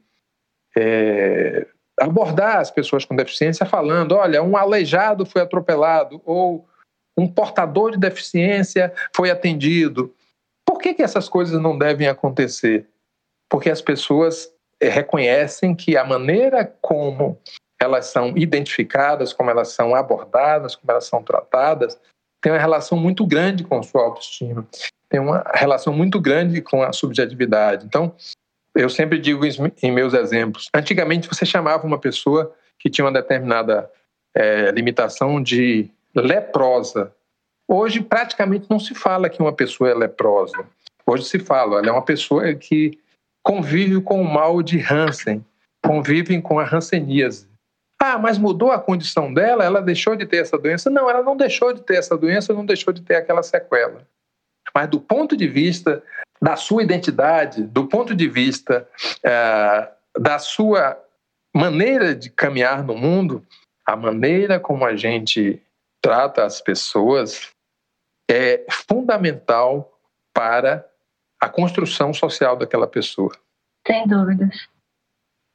[0.76, 1.66] é,
[2.00, 6.66] abordar as pessoas com deficiência falando, olha, um aleijado foi atropelado ou
[7.16, 10.14] um portador de deficiência foi atendido.
[10.66, 12.88] Por que, que essas coisas não devem acontecer?
[13.50, 14.48] Porque as pessoas
[14.80, 17.38] é, reconhecem que a maneira como
[17.82, 21.98] elas são identificadas, como elas são abordadas, como elas são tratadas,
[22.40, 24.66] tem uma relação muito grande com a sua autoestima,
[25.08, 27.84] tem uma relação muito grande com a subjetividade.
[27.84, 28.14] Então,
[28.74, 29.44] eu sempre digo
[29.82, 33.90] em meus exemplos: antigamente você chamava uma pessoa que tinha uma determinada
[34.34, 37.12] é, limitação de leprosa.
[37.68, 40.66] Hoje, praticamente não se fala que uma pessoa é leprosa.
[41.06, 42.98] Hoje se fala, ela é uma pessoa que
[43.44, 45.44] convive com o mal de Hansen,
[45.84, 47.51] convive com a hanseníase.
[48.04, 50.90] Ah, mas mudou a condição dela, ela deixou de ter essa doença?
[50.90, 54.04] Não, ela não deixou de ter essa doença, não deixou de ter aquela sequela.
[54.74, 56.02] Mas do ponto de vista
[56.40, 58.88] da sua identidade, do ponto de vista
[59.22, 59.88] é,
[60.18, 61.00] da sua
[61.54, 63.46] maneira de caminhar no mundo,
[63.86, 65.62] a maneira como a gente
[66.02, 67.50] trata as pessoas
[68.28, 69.96] é fundamental
[70.34, 70.84] para
[71.40, 73.32] a construção social daquela pessoa.
[73.86, 74.71] Sem dúvidas.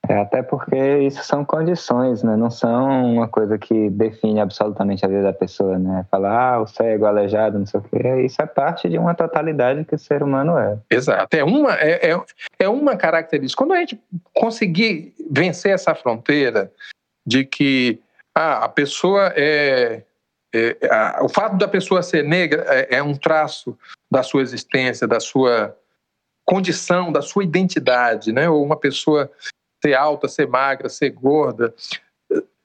[0.09, 2.35] É, até porque isso são condições, né?
[2.37, 6.05] Não são uma coisa que define absolutamente a vida da pessoa, né?
[6.09, 8.21] Falar, ah, o cego, o aleijado, não sei o quê.
[8.23, 10.77] Isso é parte de uma totalidade que o ser humano é.
[10.89, 11.35] Exato.
[11.35, 12.21] É uma, é, é,
[12.59, 13.61] é uma característica.
[13.61, 14.01] Quando a gente
[14.33, 16.71] conseguir vencer essa fronteira
[17.25, 17.99] de que
[18.33, 20.03] ah, a pessoa é,
[20.53, 23.77] é, a, o fato da pessoa ser negra é, é um traço
[24.09, 25.75] da sua existência, da sua
[26.45, 28.49] condição, da sua identidade, né?
[28.49, 29.29] Ou uma pessoa
[29.87, 31.73] ser alta, ser magra, ser gorda,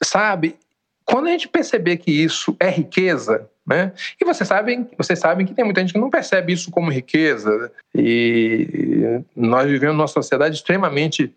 [0.02, 0.56] sabe?
[1.04, 3.92] Quando a gente perceber que isso é riqueza, né?
[4.20, 7.72] E vocês sabem, vocês sabem que tem muita gente que não percebe isso como riqueza.
[7.94, 11.34] E nós vivemos numa sociedade extremamente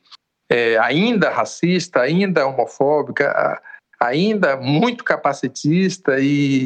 [0.50, 3.62] é, ainda racista, ainda homofóbica,
[4.00, 6.66] ainda muito capacitista e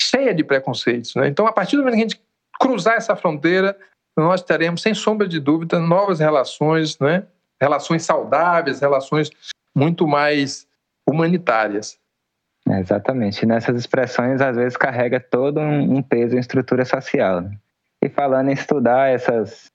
[0.00, 1.14] cheia de preconceitos.
[1.14, 1.28] Né?
[1.28, 2.22] Então, a partir do momento que a gente
[2.60, 3.76] cruzar essa fronteira,
[4.16, 7.24] nós teremos, sem sombra de dúvida, novas relações, né?
[7.60, 9.30] Relações saudáveis, relações
[9.74, 10.66] muito mais
[11.06, 11.98] humanitárias.
[12.68, 13.46] Exatamente.
[13.46, 17.40] nessas expressões, às vezes, carrega todo um, peso em estrutura social.
[17.40, 17.52] Né?
[18.02, 19.70] E falando em estudar essas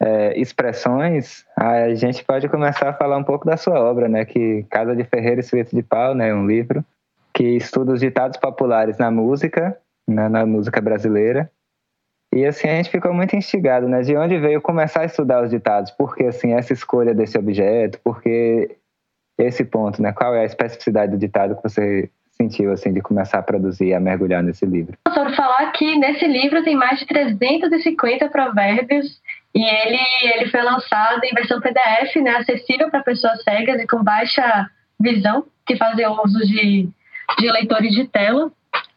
[0.00, 4.24] é, expressões, a gente pode começar a falar um pouco da sua obra, né?
[4.24, 6.34] Que Casa de Ferreira e Suíte de Pau, né?
[6.34, 6.84] Um livro
[7.34, 10.28] que estuda os ditados populares na música, né?
[10.28, 11.50] na música brasileira,
[12.34, 14.00] e assim a gente ficou muito instigado, né?
[14.00, 15.90] De onde veio começar a estudar os ditados?
[15.90, 18.00] Por que assim essa escolha desse objeto?
[18.02, 18.74] Por que
[19.38, 20.12] esse ponto, né?
[20.12, 24.00] Qual é a especificidade do ditado que você sentiu assim de começar a produzir, a
[24.00, 24.96] mergulhar nesse livro?
[25.12, 29.20] Sobre falar que nesse livro tem mais de 350 provérbios
[29.54, 29.98] e ele
[30.34, 32.36] ele foi lançado em versão PDF, né?
[32.36, 36.88] Acessível para pessoas cegas e com baixa visão que fazem uso de
[37.38, 38.50] de leitores de tela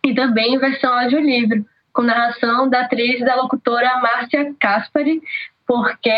[0.06, 5.22] e também em versão audiolivro com narração da atriz e da locutora Márcia Caspari,
[5.66, 6.12] porque,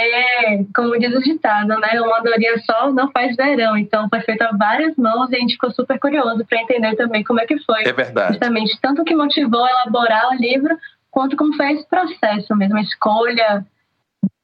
[0.75, 3.77] como diz o ditado, né, uma andorinha só não faz verão.
[3.77, 7.23] Então, foi feito a várias mãos e a gente ficou super curioso para entender também
[7.23, 7.83] como é que foi.
[7.83, 8.33] É verdade.
[8.33, 10.75] Justamente, tanto que motivou a elaborar o livro,
[11.11, 13.65] quanto como foi esse processo mesmo, a escolha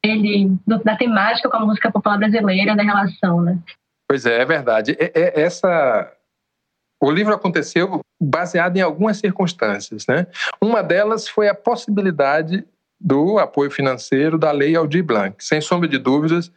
[0.02, 3.58] dele, da temática com a música popular brasileira, da relação, né?
[4.08, 4.96] Pois é, é verdade.
[4.98, 6.10] É, é, essa
[7.02, 10.06] o livro aconteceu baseado em algumas circunstâncias.
[10.06, 10.26] Né?
[10.60, 12.64] Uma delas foi a possibilidade
[13.00, 15.36] do apoio financeiro da Lei Aldir Blanc.
[15.44, 16.50] Sem sombra de dúvidas,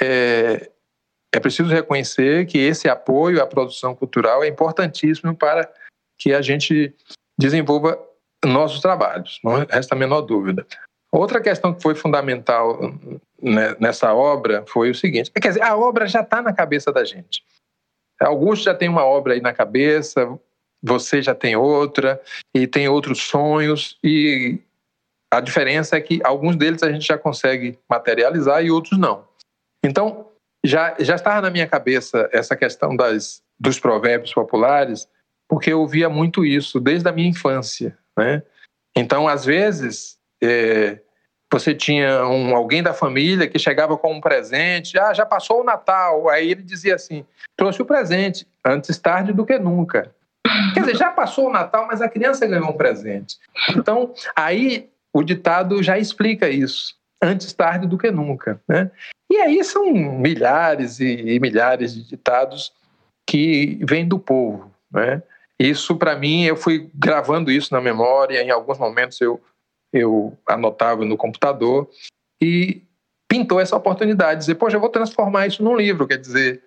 [0.00, 0.70] é,
[1.34, 5.70] é preciso reconhecer que esse apoio à produção cultural é importantíssimo para
[6.18, 6.94] que a gente
[7.38, 7.98] desenvolva
[8.44, 10.66] nossos trabalhos, não resta a menor dúvida.
[11.12, 12.78] Outra questão que foi fundamental
[13.42, 17.04] né, nessa obra foi o seguinte: quer dizer, a obra já está na cabeça da
[17.04, 17.42] gente.
[18.20, 20.38] Augusto já tem uma obra aí na cabeça,
[20.82, 22.20] você já tem outra,
[22.54, 24.58] e tem outros sonhos, e
[25.32, 29.24] a diferença é que alguns deles a gente já consegue materializar e outros não.
[29.84, 30.28] Então,
[30.64, 35.08] já, já estava na minha cabeça essa questão das, dos provérbios populares,
[35.48, 37.96] porque eu via muito isso desde a minha infância.
[38.18, 38.42] Né?
[38.96, 41.00] Então, às vezes, é,
[41.52, 45.64] você tinha um, alguém da família que chegava com um presente, ah, já passou o
[45.64, 47.24] Natal, aí ele dizia assim,
[47.56, 50.14] trouxe o presente, antes tarde do que nunca.
[50.74, 53.36] Quer dizer, já passou o Natal, mas a criança ganhou um presente.
[53.76, 58.60] Então, aí o ditado já explica isso, antes tarde do que nunca.
[58.68, 58.90] Né?
[59.30, 62.72] E aí são milhares e, milhares de ditados
[63.28, 64.70] que vêm do povo.
[64.90, 65.22] Né?
[65.58, 69.40] Isso, para mim, eu fui gravando isso na memória, em alguns momentos eu,
[69.92, 71.88] eu anotava no computador
[72.40, 72.82] e
[73.28, 76.62] pintou essa oportunidade, de dizer, poxa, eu vou transformar isso num livro, quer dizer,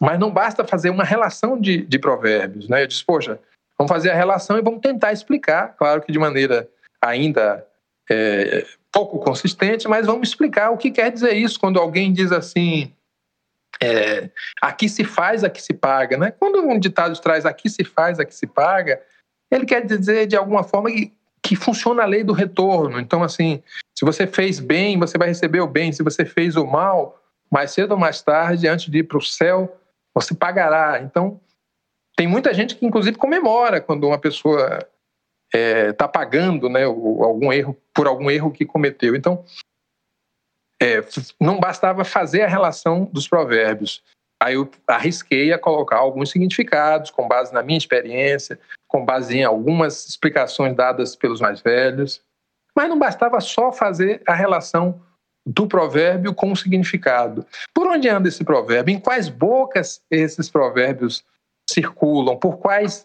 [0.00, 2.82] mas não basta fazer uma relação de, de provérbios, né?
[2.82, 3.38] Eu disse, poxa,
[3.78, 6.68] vamos fazer a relação e vamos tentar explicar, claro que de maneira
[7.00, 7.66] ainda
[8.10, 12.92] é, pouco consistente, mas vamos explicar o que quer dizer isso quando alguém diz assim,
[13.80, 16.30] é, aqui se faz, aqui se paga, né?
[16.30, 19.00] Quando um ditado traz aqui se faz, aqui se paga,
[19.50, 21.12] ele quer dizer de alguma forma que,
[21.44, 22.98] que funciona a lei do retorno.
[22.98, 23.62] Então, assim,
[23.94, 25.92] se você fez bem, você vai receber o bem.
[25.92, 29.22] Se você fez o mal, mais cedo ou mais tarde, antes de ir para o
[29.22, 29.78] céu,
[30.14, 31.00] você pagará.
[31.02, 31.38] Então,
[32.16, 34.78] tem muita gente que, inclusive, comemora quando uma pessoa
[35.52, 39.14] está é, tá pagando né, algum erro por algum erro que cometeu.
[39.14, 39.44] Então,
[40.80, 41.04] é,
[41.38, 44.02] não bastava fazer a relação dos provérbios.
[44.42, 48.58] Aí eu arrisquei a colocar alguns significados com base na minha experiência,
[48.94, 52.22] com base em algumas explicações dadas pelos mais velhos.
[52.76, 55.02] Mas não bastava só fazer a relação
[55.44, 57.44] do provérbio com o significado.
[57.74, 58.94] Por onde anda esse provérbio?
[58.94, 61.24] Em quais bocas esses provérbios
[61.68, 62.36] circulam?
[62.36, 63.04] Por quais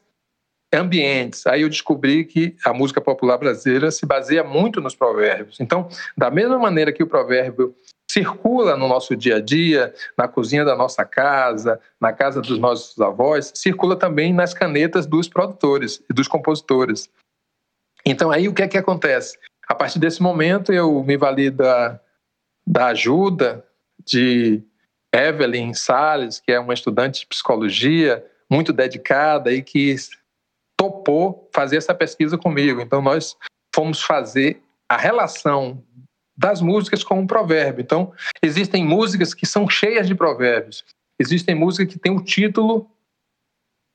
[0.73, 1.45] ambientes.
[1.47, 5.59] Aí eu descobri que a música popular brasileira se baseia muito nos provérbios.
[5.59, 7.75] Então, da mesma maneira que o provérbio
[8.09, 12.99] circula no nosso dia a dia, na cozinha da nossa casa, na casa dos nossos
[12.99, 17.09] avós, circula também nas canetas dos produtores e dos compositores.
[18.05, 19.37] Então, aí o que é que acontece?
[19.67, 21.99] A partir desse momento, eu me vali da,
[22.65, 23.63] da ajuda
[24.03, 24.63] de
[25.13, 29.95] Evelyn Salles, que é uma estudante de psicologia muito dedicada e que
[30.79, 32.79] topou fazer essa pesquisa comigo.
[32.79, 33.35] Então, nós
[33.75, 35.83] fomos fazer a relação
[36.37, 37.81] das músicas com um provérbio.
[37.81, 40.85] Então, existem músicas que são cheias de provérbios.
[41.19, 42.89] Existem músicas que têm o título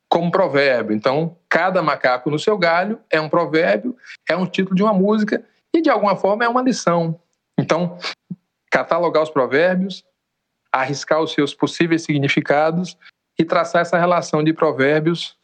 [0.07, 0.95] como provérbio.
[0.95, 3.97] Então, cada macaco no seu galho é um provérbio,
[4.29, 5.43] é um título de uma música
[5.75, 7.19] e, de alguma forma, é uma lição.
[7.59, 7.97] Então,
[8.69, 10.03] catalogar os provérbios,
[10.71, 12.95] arriscar os seus possíveis significados
[13.39, 15.35] e traçar essa relação de provérbios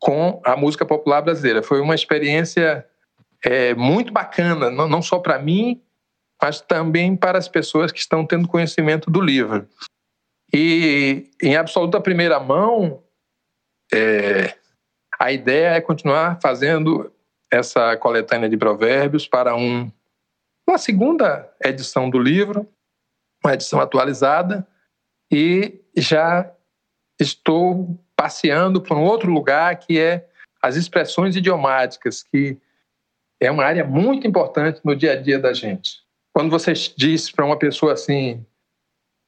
[0.00, 1.62] com a música popular brasileira.
[1.62, 2.86] Foi uma experiência
[3.44, 5.82] é, muito bacana, não, não só para mim,
[6.40, 9.68] mas também para as pessoas que estão tendo conhecimento do livro.
[10.52, 13.02] E, em absoluta primeira mão,
[13.92, 14.54] é,
[15.18, 17.12] a ideia é continuar fazendo
[17.50, 19.90] essa coletânea de provérbios para um,
[20.66, 22.68] uma segunda edição do livro,
[23.44, 24.66] uma edição atualizada,
[25.30, 26.50] e já
[27.20, 30.26] estou passeando por um outro lugar que é
[30.60, 32.58] as expressões idiomáticas, que
[33.40, 36.02] é uma área muito importante no dia a dia da gente.
[36.34, 38.44] Quando você diz para uma pessoa assim,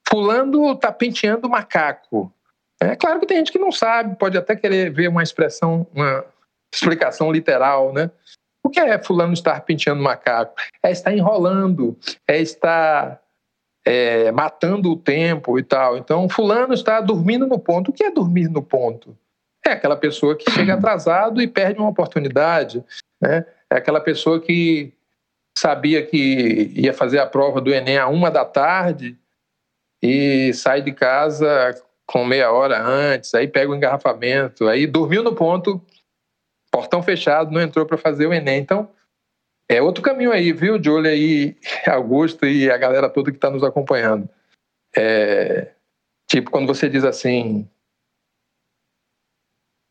[0.09, 2.33] fulano está penteando macaco,
[2.83, 6.25] é claro que tem gente que não sabe, pode até querer ver uma expressão, uma
[6.75, 8.11] explicação literal, né?
[8.65, 10.55] O que é fulano estar penteando macaco?
[10.83, 13.23] É estar enrolando, é estar
[13.85, 15.97] é, matando o tempo e tal.
[15.97, 17.91] Então, fulano está dormindo no ponto.
[17.91, 19.17] O que é dormir no ponto?
[19.65, 22.85] É aquela pessoa que chega atrasado e perde uma oportunidade.
[23.21, 23.45] Né?
[23.71, 24.93] É aquela pessoa que
[25.57, 29.17] sabia que ia fazer a prova do Enem a uma da tarde
[30.03, 31.75] e sai de casa
[32.07, 35.81] com meia hora antes, aí pega o engarrafamento, aí dormiu no ponto,
[36.71, 38.59] portão fechado, não entrou para fazer o Enem.
[38.59, 38.89] Então,
[39.77, 41.57] é outro caminho aí, viu, Júlia e
[41.87, 44.29] Augusto e a galera toda que está nos acompanhando.
[44.97, 45.73] É,
[46.29, 47.69] tipo, quando você diz assim,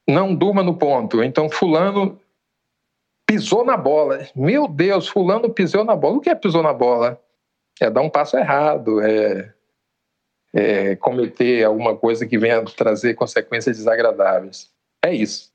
[0.07, 2.19] não durma no ponto, então fulano
[3.27, 4.27] pisou na bola.
[4.35, 6.17] Meu Deus, fulano pisou na bola.
[6.17, 7.21] O que é pisou na bola?
[7.79, 9.53] É dar um passo errado, é
[10.53, 14.71] é, cometer alguma coisa que venha trazer consequências desagradáveis.
[15.03, 15.51] É isso.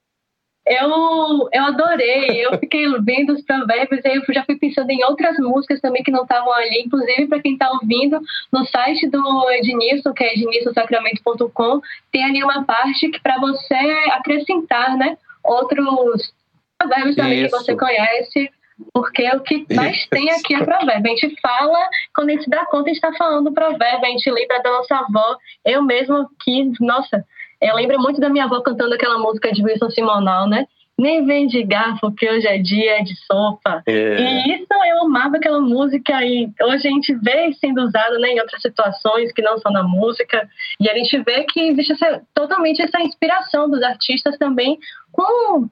[0.66, 5.36] Eu, eu adorei, eu fiquei vendo os provérbios e eu já fui pensando em outras
[5.38, 8.18] músicas também que não estavam ali, inclusive para quem está ouvindo,
[8.50, 13.74] no site do Ednilson, que é ednilsonsacramento.com, tem ali uma parte que para você
[14.12, 16.32] acrescentar, né, outros
[16.78, 17.56] provérbios também Isso.
[17.56, 18.50] que você conhece,
[18.92, 21.12] porque o que mais tem aqui é provérbio.
[21.12, 21.78] A gente fala,
[22.14, 24.96] quando a gente dá conta, a gente está falando provérbio, a gente lembra da nossa
[24.96, 25.36] avó.
[25.64, 27.24] Eu mesmo que, nossa,
[27.60, 30.66] eu lembro muito da minha avó cantando aquela música de Wilson Simonal, né?
[30.96, 33.82] Nem vem de garfo, que hoje é dia de sopa.
[33.86, 34.20] É.
[34.20, 38.40] E isso eu amava aquela música e hoje a gente vê sendo usado né, em
[38.40, 40.48] outras situações que não são na música.
[40.80, 44.78] E a gente vê que existe essa, totalmente essa inspiração dos artistas também
[45.10, 45.68] com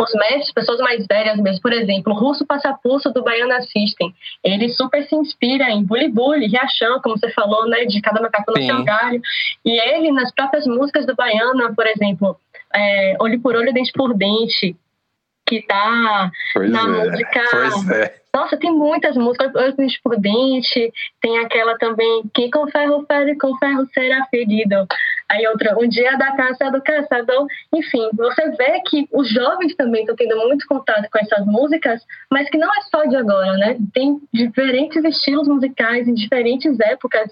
[0.00, 4.68] os mestres, pessoas mais velhas mesmo, por exemplo, o Russo Passapulso do Baiana System, ele
[4.70, 8.62] super se inspira em Bully Bully, Riachão, como você falou, né, de cada macaco no
[8.62, 9.20] seu galho,
[9.64, 12.36] e ele, nas próprias músicas do Baiana, por exemplo,
[12.74, 14.76] é, Olho por Olho, Dente por Dente,
[15.60, 17.42] que tá pois na é, música.
[17.50, 18.14] Pois é.
[18.34, 23.56] Nossa, tem muitas músicas, Dente por Dente, tem aquela também, Quem com ferro fere, com
[23.58, 24.86] ferro será ferido.
[25.30, 27.46] Aí outra, Um Dia da Caça do Caçador.
[27.72, 32.50] Enfim, você vê que os jovens também estão tendo muito contato com essas músicas, mas
[32.50, 33.78] que não é só de agora, né?
[33.92, 37.30] Tem diferentes estilos musicais em diferentes épocas,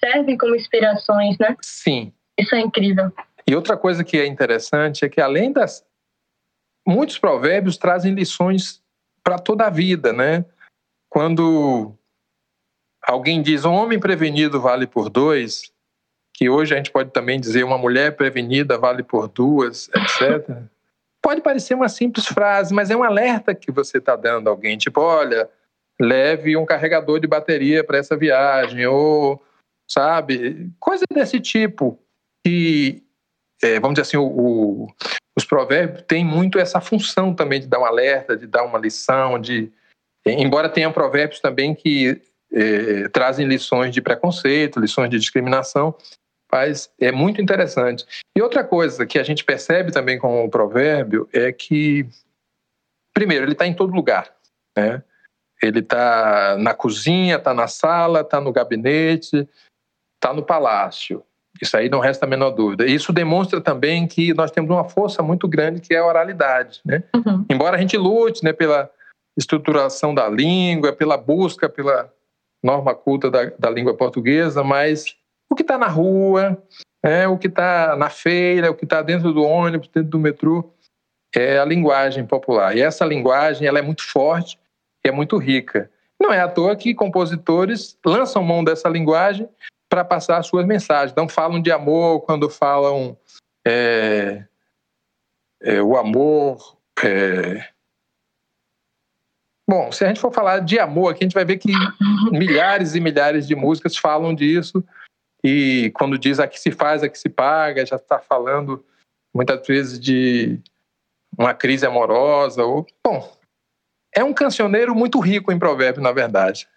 [0.00, 1.56] servem como inspirações, né?
[1.62, 2.12] Sim.
[2.36, 3.12] Isso é incrível.
[3.46, 5.84] E outra coisa que é interessante é que além das
[6.86, 8.82] muitos provérbios trazem lições
[9.22, 10.44] para toda a vida, né?
[11.08, 11.94] Quando
[13.02, 15.72] alguém diz um homem prevenido vale por dois,
[16.34, 20.48] que hoje a gente pode também dizer uma mulher prevenida vale por duas, etc.
[21.22, 24.78] pode parecer uma simples frase, mas é um alerta que você está dando a alguém,
[24.78, 25.48] tipo, olha,
[26.00, 29.42] leve um carregador de bateria para essa viagem, ou,
[29.88, 31.98] sabe, coisa desse tipo,
[32.44, 33.02] que,
[33.62, 34.88] é, vamos dizer assim, o, o,
[35.36, 39.38] os provérbios têm muito essa função também de dar um alerta, de dar uma lição,
[39.38, 39.72] de
[40.26, 42.20] embora tenha provérbios também que
[42.52, 45.96] é, trazem lições de preconceito, lições de discriminação,
[46.50, 48.04] mas é muito interessante.
[48.36, 52.06] E outra coisa que a gente percebe também com o provérbio é que,
[53.14, 54.34] primeiro, ele está em todo lugar,
[54.76, 55.02] né?
[55.62, 59.48] Ele está na cozinha, está na sala, está no gabinete,
[60.16, 61.22] está no palácio.
[61.60, 62.86] Isso aí não resta a menor dúvida.
[62.86, 66.80] Isso demonstra também que nós temos uma força muito grande que é a oralidade.
[66.84, 67.02] Né?
[67.14, 67.44] Uhum.
[67.50, 68.90] Embora a gente lute né, pela
[69.38, 72.12] estruturação da língua, pela busca pela
[72.62, 75.16] norma culta da, da língua portuguesa, mas
[75.50, 76.62] o que está na rua,
[77.02, 80.72] é, o que está na feira, o que está dentro do ônibus, dentro do metrô,
[81.34, 82.76] é a linguagem popular.
[82.76, 84.58] E essa linguagem ela é muito forte
[85.04, 85.90] e é muito rica.
[86.20, 89.48] Não é à toa que compositores lançam mão dessa linguagem
[89.90, 91.10] para passar as suas mensagens.
[91.10, 93.18] Então, falam de amor quando falam
[93.66, 94.44] é,
[95.60, 96.78] é, o amor.
[97.04, 97.68] É...
[99.68, 101.72] Bom, se a gente for falar de amor aqui, a gente vai ver que
[102.30, 104.82] milhares e milhares de músicas falam disso.
[105.42, 108.84] E quando diz a que se faz, a que se paga, já está falando
[109.34, 110.60] muitas vezes de
[111.36, 112.64] uma crise amorosa.
[112.64, 112.86] Ou...
[113.04, 113.36] Bom,
[114.14, 116.68] é um cancioneiro muito rico em provérbio, na verdade.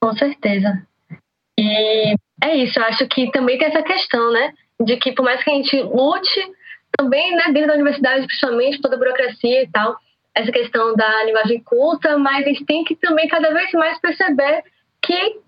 [0.00, 0.86] Com certeza.
[1.62, 4.52] E é isso, eu acho que também tem essa questão, né?
[4.80, 6.52] De que por mais que a gente lute,
[6.96, 9.96] também, né, dentro da universidade, principalmente, toda a burocracia e tal,
[10.34, 14.64] essa questão da linguagem culta, mas a gente tem que também cada vez mais perceber
[15.00, 15.40] que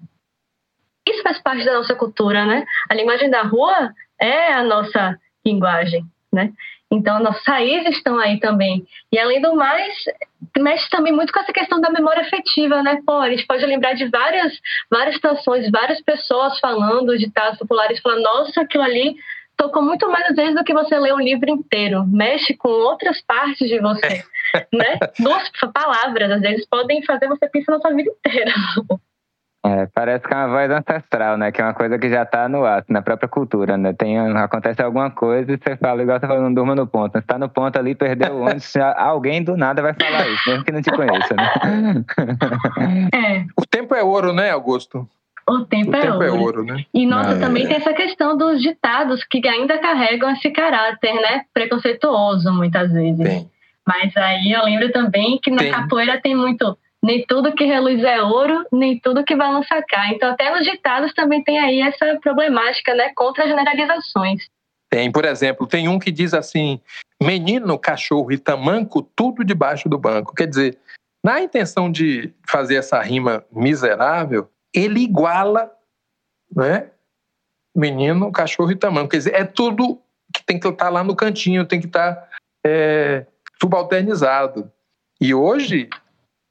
[1.08, 2.64] isso faz parte da nossa cultura, né?
[2.88, 6.52] A linguagem da rua é a nossa linguagem, né?
[6.90, 8.86] Então, nossas raízes estão aí também.
[9.10, 9.94] E, além do mais,
[10.60, 13.00] mexe também muito com essa questão da memória afetiva, né?
[13.06, 14.52] Pô, a gente pode lembrar de várias,
[14.90, 19.16] várias situações, várias pessoas falando, ditados populares, falando, nossa, aquilo ali
[19.56, 22.04] tocou muito mais às vezes do que você ler um livro inteiro.
[22.06, 24.24] Mexe com outras partes de você,
[24.72, 24.98] né?
[25.18, 28.52] Duas palavras, às vezes, podem fazer você pensar na sua vida inteira.
[29.66, 31.50] É, parece que é uma voz ancestral, né?
[31.50, 33.94] Que é uma coisa que já está no ato, na própria cultura, né?
[33.94, 37.12] Tem, acontece alguma coisa e você fala, igual você falou, não durma no ponto.
[37.12, 40.64] Você tá no ponto ali, perdeu o ônibus, alguém do nada vai falar isso, mesmo
[40.64, 42.04] que não te conheça, né?
[43.14, 43.44] É.
[43.56, 45.08] O tempo é ouro, né, Augusto?
[45.48, 46.24] O tempo, o é, tempo ouro.
[46.24, 46.84] é ouro, né?
[46.92, 47.38] E nossa, é.
[47.38, 51.42] também tem essa questão dos ditados que ainda carregam esse caráter, né?
[51.54, 53.18] Preconceituoso, muitas vezes.
[53.18, 53.50] Tem.
[53.86, 55.70] Mas aí eu lembro também que na tem.
[55.70, 60.14] capoeira tem muito nem tudo que reluz é ouro, nem tudo que balança cai.
[60.14, 64.48] Então, até nos ditados também tem aí essa problemática, né, contra as generalizações.
[64.88, 66.80] Tem, por exemplo, tem um que diz assim:
[67.22, 70.34] menino, cachorro e tamanco, tudo debaixo do banco.
[70.34, 70.78] Quer dizer,
[71.22, 75.70] na intenção de fazer essa rima miserável, ele iguala
[76.56, 76.88] né,
[77.76, 79.08] menino, cachorro e tamanho.
[79.08, 80.00] Quer dizer, é tudo
[80.32, 82.30] que tem que estar lá no cantinho, tem que estar
[82.64, 83.26] é,
[83.60, 84.72] subalternizado.
[85.20, 85.88] E hoje,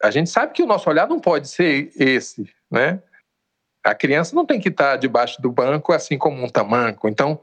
[0.03, 3.01] a gente sabe que o nosso olhar não pode ser esse, né?
[3.81, 7.07] A criança não tem que estar debaixo do banco assim como um tamanco.
[7.07, 7.39] Então,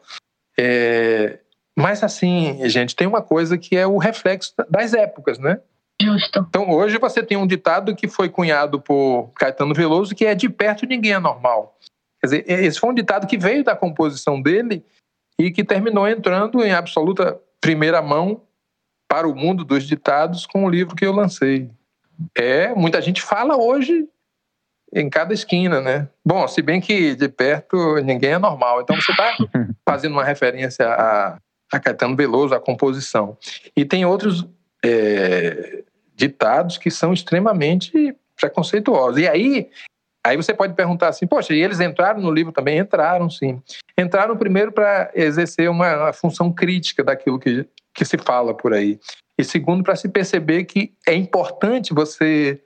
[0.58, 1.38] é...
[1.76, 5.58] mas assim, gente, tem uma coisa que é o reflexo das épocas, né?
[6.02, 6.46] Justo.
[6.48, 10.48] Então, hoje você tem um ditado que foi cunhado por Caetano Veloso, que é de
[10.48, 11.78] perto ninguém é normal.
[12.20, 14.84] Quer dizer, esse foi um ditado que veio da composição dele
[15.38, 18.42] e que terminou entrando em absoluta primeira mão
[19.08, 21.70] para o mundo dos ditados com o livro que eu lancei.
[22.36, 24.08] É, muita gente fala hoje
[24.92, 26.08] em cada esquina, né?
[26.24, 28.80] Bom, se bem que de perto ninguém é normal.
[28.80, 29.36] Então você está
[29.88, 31.38] fazendo uma referência a,
[31.72, 33.36] a Caetano Veloso, a composição.
[33.76, 34.46] E tem outros
[34.84, 35.82] é,
[36.14, 39.20] ditados que são extremamente preconceituosos.
[39.20, 39.70] E aí,
[40.24, 42.78] aí você pode perguntar assim, poxa, e eles entraram no livro também?
[42.78, 43.62] Entraram, sim.
[43.96, 48.98] Entraram primeiro para exercer uma, uma função crítica daquilo que, que se fala por aí.
[49.40, 52.62] E segundo, para se perceber que é importante você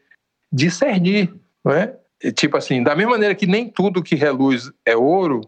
[0.52, 1.32] discernir,
[1.64, 1.96] não é?
[2.32, 5.40] tipo assim, da mesma maneira que nem tudo que reluz é ouro,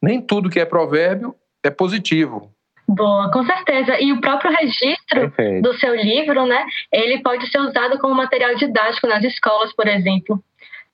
[0.00, 2.52] nem tudo que é provérbio é positivo.
[2.88, 4.00] Boa, com certeza.
[4.00, 5.62] E o próprio registro Perfeito.
[5.62, 10.42] do seu livro, né, ele pode ser usado como material didático nas escolas, por exemplo.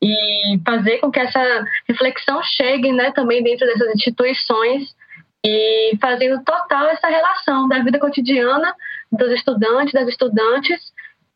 [0.00, 4.94] E fazer com que essa reflexão chegue, né, também dentro dessas instituições
[5.44, 8.74] e fazendo total essa relação da vida cotidiana
[9.10, 10.92] dos estudantes, das estudantes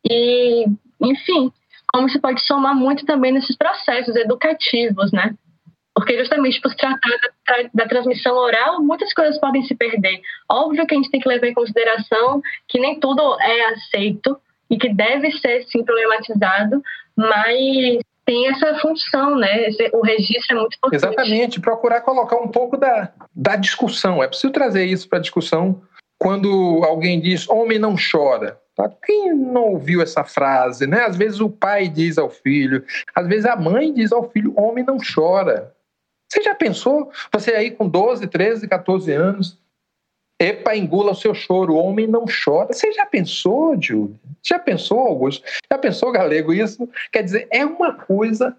[0.09, 0.65] e,
[1.01, 1.51] enfim,
[1.91, 5.35] como isso pode somar muito também nesses processos educativos, né?
[5.95, 7.09] Porque justamente por se tratar
[7.47, 10.19] da, da, transmissão oral, muitas coisas podem se perder.
[10.49, 14.35] Óbvio que a gente tem que levar em consideração que nem tudo é aceito
[14.69, 16.81] e que deve ser sim problematizado,
[17.15, 19.67] mas tem essa função, né?
[19.93, 20.95] O registro é muito importante.
[20.95, 24.23] Exatamente, procurar colocar um pouco da, da discussão.
[24.23, 25.81] É preciso trazer isso para a discussão
[26.19, 28.59] quando alguém diz homem não chora.
[28.75, 28.89] Tá?
[29.05, 31.03] Quem não ouviu essa frase, né?
[31.03, 34.83] Às vezes o pai diz ao filho, às vezes a mãe diz ao filho: homem
[34.83, 35.73] não chora.
[36.31, 37.11] Você já pensou?
[37.31, 39.59] Você aí com 12, 13, 14 anos,
[40.39, 42.73] epa, engula o seu choro, homem não chora.
[42.73, 44.19] Você já pensou, Júlio?
[44.43, 45.43] Já pensou, Augusto?
[45.71, 46.53] Já pensou, Galego?
[46.53, 48.55] Isso quer dizer, é uma coisa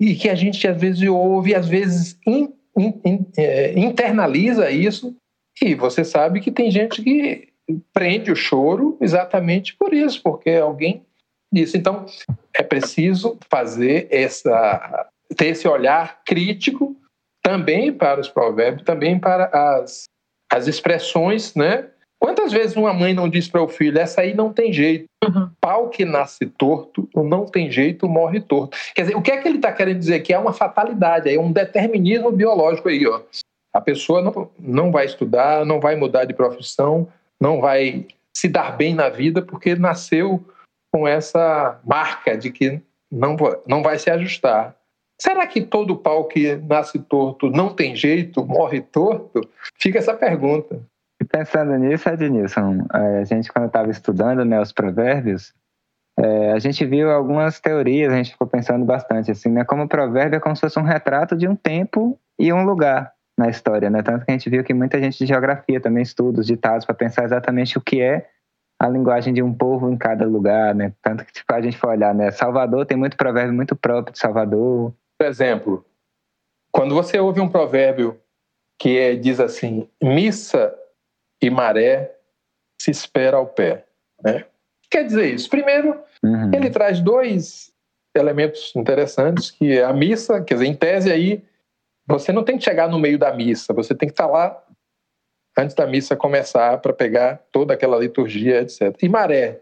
[0.00, 5.14] e que a gente às vezes ouve, às vezes in, in, in, é, internaliza isso,
[5.62, 7.48] e você sabe que tem gente que
[7.92, 11.04] prende o choro exatamente por isso, porque alguém
[11.52, 11.76] disse.
[11.76, 12.06] Então,
[12.54, 16.96] é preciso fazer essa ter esse olhar crítico
[17.42, 20.04] também para os provérbios, também para as,
[20.52, 21.86] as expressões, né?
[22.20, 25.50] Quantas vezes uma mãe não diz para o filho, essa aí não tem jeito, uhum.
[25.60, 28.78] pau que nasce torto, não tem jeito, morre torto.
[28.94, 30.20] Quer dizer, o que é que ele está querendo dizer?
[30.20, 33.22] Que é uma fatalidade, é um determinismo biológico aí, ó.
[33.74, 37.08] A pessoa não, não vai estudar, não vai mudar de profissão,
[37.40, 40.44] não vai se dar bem na vida porque nasceu
[40.92, 42.80] com essa marca de que
[43.10, 43.36] não,
[43.66, 44.76] não vai se ajustar.
[45.22, 49.40] Será que todo pau que nasce torto não tem jeito, morre torto?
[49.80, 50.82] Fica essa pergunta.
[51.20, 55.54] E pensando nisso, Ednilson, a gente quando estava estudando né, os provérbios,
[56.18, 59.64] é, a gente viu algumas teorias, a gente ficou pensando bastante assim, né?
[59.64, 63.12] Como o provérbio é como se fosse um retrato de um tempo e um lugar
[63.38, 64.02] na história, né?
[64.02, 66.96] Tanto que a gente viu que muita gente de geografia também estuda os ditados para
[66.96, 68.26] pensar exatamente o que é
[68.76, 70.92] a linguagem de um povo em cada lugar, né?
[71.00, 72.32] Tanto que tipo, a gente for olhar, né?
[72.32, 74.92] Salvador tem muito provérbio muito próprio de Salvador.
[75.22, 75.86] Por exemplo,
[76.72, 78.20] quando você ouve um provérbio
[78.76, 80.76] que é, diz assim, missa
[81.40, 82.16] e maré
[82.76, 83.84] se espera ao pé,
[84.20, 84.44] né?
[84.90, 85.48] Quer dizer isso.
[85.48, 86.50] Primeiro, uhum.
[86.52, 87.72] ele traz dois
[88.16, 91.44] elementos interessantes, que é a missa, quer dizer, em tese aí
[92.04, 94.60] você não tem que chegar no meio da missa, você tem que estar lá
[95.56, 99.00] antes da missa começar para pegar toda aquela liturgia, etc.
[99.00, 99.60] E maré.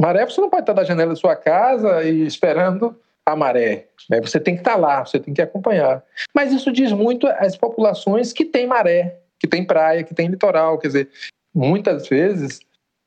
[0.00, 2.96] Maré, você não pode estar da janela da sua casa e esperando
[3.26, 3.88] a maré.
[4.10, 4.20] Né?
[4.20, 6.02] Você tem que estar lá, você tem que acompanhar.
[6.34, 10.78] Mas isso diz muito às populações que têm maré, que têm praia, que têm litoral.
[10.78, 11.10] Quer dizer,
[11.54, 12.60] muitas vezes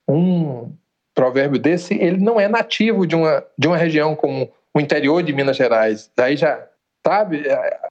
[0.07, 0.71] um
[1.13, 5.33] provérbio desse ele não é nativo de uma, de uma região como o interior de
[5.33, 6.11] Minas Gerais.
[6.15, 6.67] Daí já
[7.05, 7.43] sabe?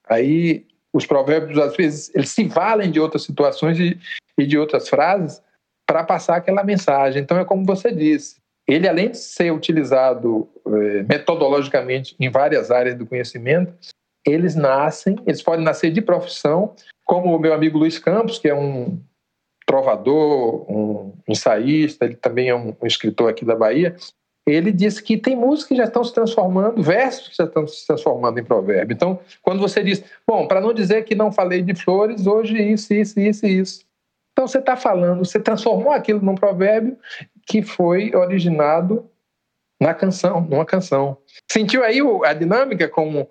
[0.07, 3.99] Aí os provérbios, às vezes, eles se valem de outras situações e,
[4.37, 5.41] e de outras frases
[5.85, 7.21] para passar aquela mensagem.
[7.21, 8.37] Então, é como você disse,
[8.67, 13.73] ele, além de ser utilizado é, metodologicamente em várias áreas do conhecimento,
[14.25, 16.73] eles nascem, eles podem nascer de profissão,
[17.05, 18.99] como o meu amigo Luiz Campos, que é um
[19.67, 23.95] trovador, um ensaísta, ele também é um, um escritor aqui da Bahia,
[24.47, 27.85] ele disse que tem músicas que já estão se transformando, versos que já estão se
[27.85, 28.93] transformando em provérbio.
[28.93, 32.93] Então, quando você diz, bom, para não dizer que não falei de flores, hoje isso,
[32.93, 33.85] isso, isso isso.
[34.31, 36.97] Então, você está falando, você transformou aquilo num provérbio
[37.45, 39.09] que foi originado
[39.79, 41.17] na canção, numa canção.
[41.49, 43.29] Sentiu aí a dinâmica como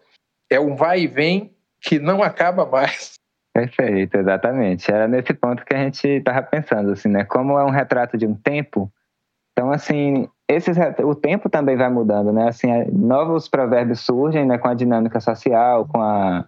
[0.51, 3.15] é um vai e vem que não acaba mais.
[3.55, 4.91] Perfeito, exatamente.
[4.91, 7.25] Era nesse ponto que a gente estava pensando, assim, né?
[7.25, 8.93] Como é um retrato de um tempo,
[9.55, 12.49] então, assim, esses, o tempo também vai mudando, né?
[12.49, 14.59] Assim, novos provérbios surgem, né?
[14.59, 16.45] Com a dinâmica social, com a,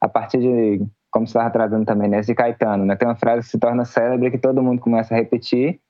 [0.00, 2.20] a partir de, como estava trazendo também, né?
[2.20, 2.94] De Caetano, né?
[2.96, 5.80] Tem uma frase que se torna célebre que todo mundo começa a repetir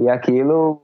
[0.00, 0.82] e aquilo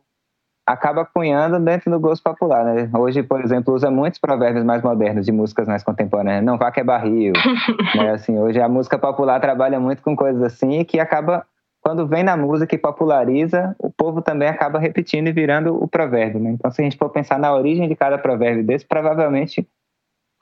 [0.67, 2.91] acaba cunhando dentro do gosto popular, né?
[2.93, 6.45] Hoje, por exemplo, usa muitos provérbios mais modernos de músicas mais contemporâneas.
[6.45, 7.33] Não vá que é barril.
[7.95, 8.11] né?
[8.11, 11.47] Assim, hoje a música popular trabalha muito com coisas assim que acaba
[11.81, 16.41] quando vem na música e populariza, o povo também acaba repetindo e virando o provérbio.
[16.41, 16.51] Né?
[16.51, 19.65] Então, se a gente for pensar na origem de cada provérbio desse, provavelmente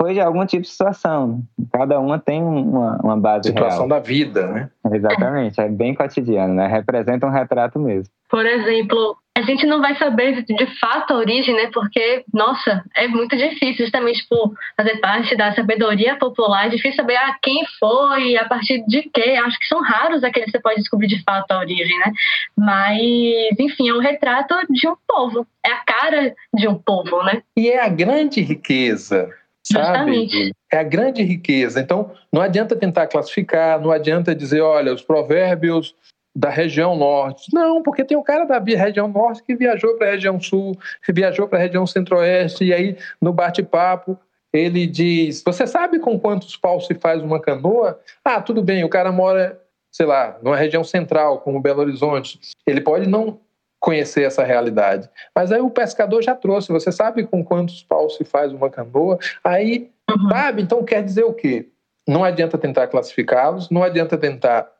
[0.00, 1.42] foi de algum tipo de situação.
[1.70, 3.88] Cada uma tem uma, uma base Situação real.
[3.88, 4.70] da vida, né?
[4.90, 6.66] Exatamente, é bem cotidiano, né?
[6.66, 8.10] Representa um retrato mesmo.
[8.34, 11.70] Por exemplo, a gente não vai saber de fato a origem, né?
[11.72, 16.66] Porque, nossa, é muito difícil, justamente por fazer parte da sabedoria popular.
[16.66, 19.38] É difícil saber ah, quem foi, a partir de quê.
[19.40, 22.12] Acho que são raros aqueles que você pode descobrir de fato a origem, né?
[22.58, 25.46] Mas, enfim, é um retrato de um povo.
[25.64, 27.40] É a cara de um povo, né?
[27.56, 29.30] E é a grande riqueza.
[29.62, 29.86] Sabe?
[29.86, 30.52] Justamente.
[30.72, 31.80] É a grande riqueza.
[31.80, 35.94] Então, não adianta tentar classificar, não adianta dizer, olha, os provérbios
[36.34, 37.52] da região norte.
[37.54, 41.12] Não, porque tem um cara da região norte que viajou para a região sul, que
[41.12, 44.18] viajou para a região centro-oeste, e aí no bate-papo
[44.52, 48.00] ele diz: Você sabe com quantos paus se faz uma canoa?
[48.24, 49.60] Ah, tudo bem, o cara mora,
[49.92, 52.40] sei lá, numa região central, como Belo Horizonte.
[52.66, 53.38] Ele pode não
[53.80, 55.10] conhecer essa realidade.
[55.34, 59.18] Mas aí o pescador já trouxe: Você sabe com quantos paus se faz uma canoa?
[59.42, 60.28] Aí, Uhum.
[60.28, 60.62] sabe?
[60.62, 61.68] Então quer dizer o quê?
[62.06, 64.70] Não adianta tentar classificá-los, não adianta tentar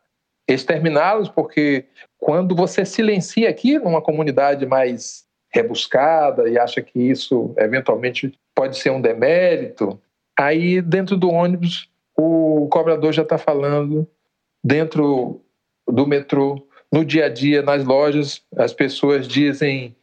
[0.49, 1.87] exterminá-los, porque
[2.19, 8.91] quando você silencia aqui numa comunidade mais rebuscada e acha que isso eventualmente pode ser
[8.91, 10.01] um demérito,
[10.39, 14.07] aí dentro do ônibus o cobrador já está falando,
[14.63, 15.41] dentro
[15.87, 19.97] do metrô, no dia a dia, nas lojas, as pessoas dizem,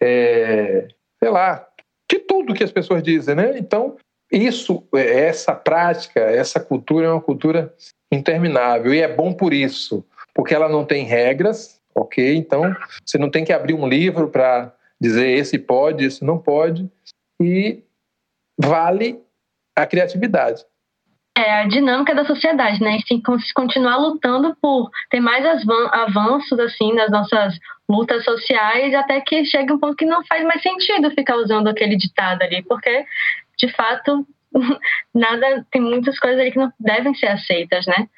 [0.00, 0.88] é,
[1.18, 1.66] sei lá,
[2.10, 3.58] de tudo que as pessoas dizem, né?
[3.58, 3.96] Então,
[4.30, 7.74] isso, essa prática, essa cultura é uma cultura
[8.12, 10.04] interminável e é bom por isso,
[10.34, 12.36] porque ela não tem regras, ok?
[12.36, 12.74] Então
[13.04, 16.90] você não tem que abrir um livro para dizer esse pode, esse não pode
[17.40, 17.82] e
[18.58, 19.20] vale
[19.76, 20.64] a criatividade.
[21.36, 22.88] É a dinâmica da sociedade, né?
[22.88, 25.44] A gente tem que continuar lutando por ter mais
[25.92, 27.56] avanços, assim, nas nossas
[27.88, 31.96] lutas sociais, até que chegue um ponto que não faz mais sentido ficar usando aquele
[31.96, 33.04] ditado ali, porque,
[33.58, 34.26] de fato,
[35.14, 38.08] nada, tem muitas coisas ali que não devem ser aceitas, né?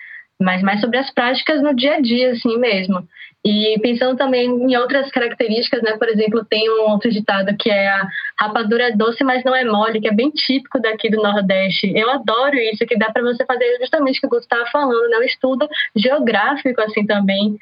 [0.41, 3.07] Mas mais sobre as práticas no dia a dia, assim mesmo.
[3.45, 5.97] E pensando também em outras características, né?
[5.99, 8.07] Por exemplo, tem um outro ditado que é a
[8.39, 11.93] rapadura é doce, mas não é mole, que é bem típico daqui do Nordeste.
[11.95, 15.09] Eu adoro isso, que dá para você fazer justamente o que o Gustavo estava falando,
[15.09, 15.19] né?
[15.19, 17.59] Um estudo geográfico, assim, também,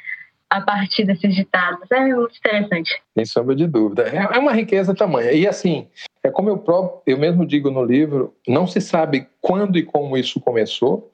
[0.51, 1.91] a partir desses ditados.
[1.91, 3.03] É muito interessante.
[3.17, 4.03] Sem sombra de dúvida.
[4.05, 5.33] É uma riqueza tamanha.
[5.33, 5.89] E assim,
[6.23, 10.17] é como eu, próprio, eu mesmo digo no livro, não se sabe quando e como
[10.17, 11.11] isso começou,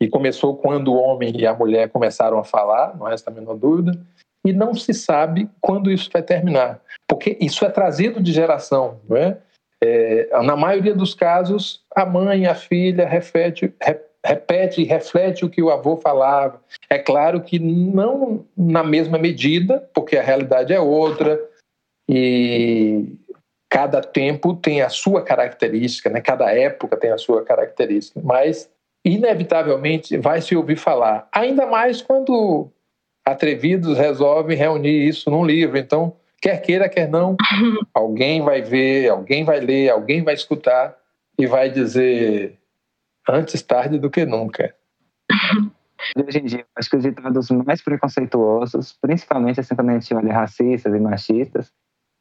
[0.00, 3.56] e começou quando o homem e a mulher começaram a falar, não resta a menor
[3.56, 3.98] dúvida,
[4.44, 9.16] e não se sabe quando isso vai terminar, porque isso é trazido de geração, não
[9.16, 9.38] é?
[9.80, 13.72] é na maioria dos casos, a mãe, a filha repete
[14.78, 16.60] e reflete o que o avô falava.
[16.88, 21.40] É claro que não na mesma medida, porque a realidade é outra
[22.08, 23.16] e
[23.68, 26.20] cada tempo tem a sua característica, né?
[26.20, 28.70] Cada época tem a sua característica, mas
[29.04, 32.70] inevitavelmente vai se ouvir falar, ainda mais quando
[33.24, 35.78] atrevidos resolvem reunir isso num livro.
[35.78, 37.36] Então, quer queira, quer não,
[37.94, 40.96] alguém vai ver, alguém vai ler, alguém vai escutar
[41.38, 42.58] e vai dizer
[43.28, 44.74] antes tarde do que nunca.
[46.26, 50.32] Hoje em dia, acho que os ditados mais preconceituosos, principalmente assim quando a gente olha
[50.32, 51.72] racistas e machistas,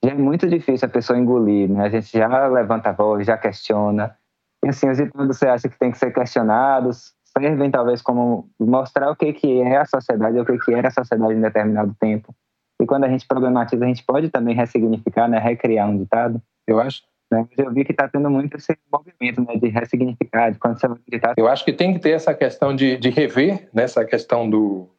[0.04, 1.86] já é muito difícil a pessoa engolir, né?
[1.86, 4.16] A gente já levanta a voz, já questiona,
[4.64, 9.10] e assim, os ditados você acha que tem que ser questionados, servem talvez como mostrar
[9.10, 12.34] o que, que é a sociedade, o que, que era a sociedade em determinado tempo.
[12.80, 16.42] E quando a gente problematiza, a gente pode também ressignificar, né, recriar um ditado.
[16.68, 17.02] Eu acho.
[17.32, 17.48] Né?
[17.50, 20.60] Mas eu vi que está tendo muito esse movimento né, de ressignificar, de
[21.08, 21.36] ditado.
[21.38, 24.90] Eu acho que tem que ter essa questão de, de rever, né, questão do,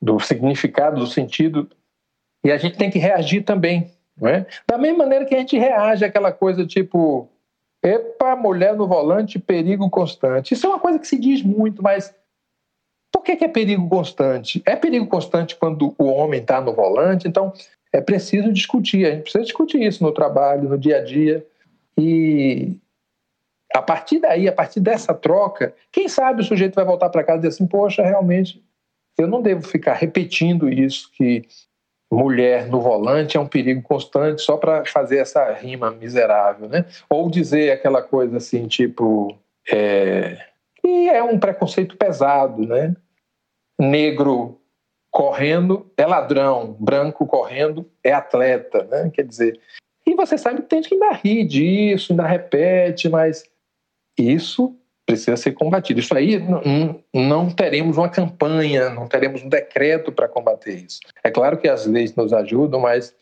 [0.00, 1.68] do significado, do sentido.
[2.44, 3.90] E a gente tem que reagir também.
[4.20, 4.46] Não é?
[4.68, 7.28] Da mesma maneira que a gente reage àquela coisa tipo,
[7.82, 10.52] epa, mulher no volante, perigo constante.
[10.52, 12.14] Isso é uma coisa que se diz muito, mas
[13.10, 14.62] por que, que é perigo constante?
[14.66, 17.52] É perigo constante quando o homem está no volante, então
[17.92, 21.46] é preciso discutir, a gente precisa discutir isso no trabalho, no dia a dia.
[21.98, 22.74] E
[23.74, 27.38] a partir daí, a partir dessa troca, quem sabe o sujeito vai voltar para casa
[27.38, 28.62] e dizer assim: poxa, realmente,
[29.18, 31.44] eu não devo ficar repetindo isso, que
[32.10, 36.84] mulher no volante é um perigo constante só para fazer essa rima miserável, né?
[37.08, 39.36] Ou dizer aquela coisa assim, tipo,
[39.70, 40.38] é,
[40.76, 42.94] que é um preconceito pesado, né?
[43.78, 44.60] Negro
[45.12, 49.10] correndo é ladrão, branco correndo é atleta, né?
[49.12, 49.60] Quer dizer,
[50.06, 53.44] e você sabe que tem gente que ainda ri disso, ainda repete, mas
[54.18, 54.74] isso
[55.06, 56.00] precisa ser combatido.
[56.00, 61.00] Isso aí não, não teremos uma campanha, não teremos um decreto para combater isso.
[61.22, 63.14] É claro que as leis nos ajudam, mas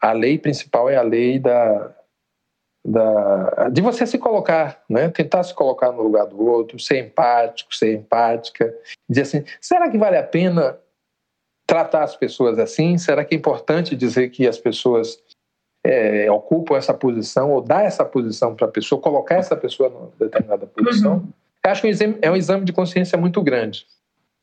[0.00, 1.94] a lei principal é a lei da,
[2.84, 5.08] da, de você se colocar, né?
[5.08, 8.74] tentar se colocar no lugar do outro, ser empático, ser empática,
[9.08, 10.78] dizer assim, será que vale a pena
[11.66, 12.98] tratar as pessoas assim?
[12.98, 15.18] Será que é importante dizer que as pessoas
[15.84, 20.10] é, ocupam essa posição ou dar essa posição para a pessoa, colocar essa pessoa numa
[20.18, 21.14] determinada posição?
[21.16, 21.32] Uhum.
[21.64, 21.90] Acho que
[22.20, 23.86] é um exame de consciência muito grande.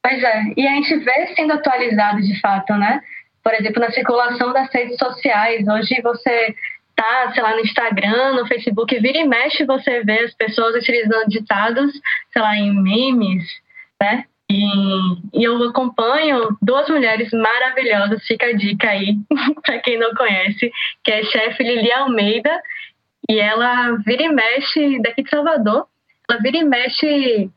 [0.01, 3.01] Pois é, e a gente vê sendo atualizado de fato, né?
[3.43, 5.67] Por exemplo, na circulação das redes sociais.
[5.67, 6.55] Hoje você
[6.95, 11.28] tá, sei lá, no Instagram, no Facebook, vira e mexe, você vê as pessoas utilizando
[11.28, 11.91] ditados,
[12.34, 13.43] sei lá, em memes,
[14.01, 14.26] né?
[14.52, 19.16] E, eu acompanho duas mulheres maravilhosas, fica a dica aí,
[19.64, 20.72] para quem não conhece,
[21.04, 22.52] que é a chefe Lili Almeida,
[23.30, 25.86] e ela vira e mexe daqui de Salvador,
[26.30, 27.49] ela vira e mexe,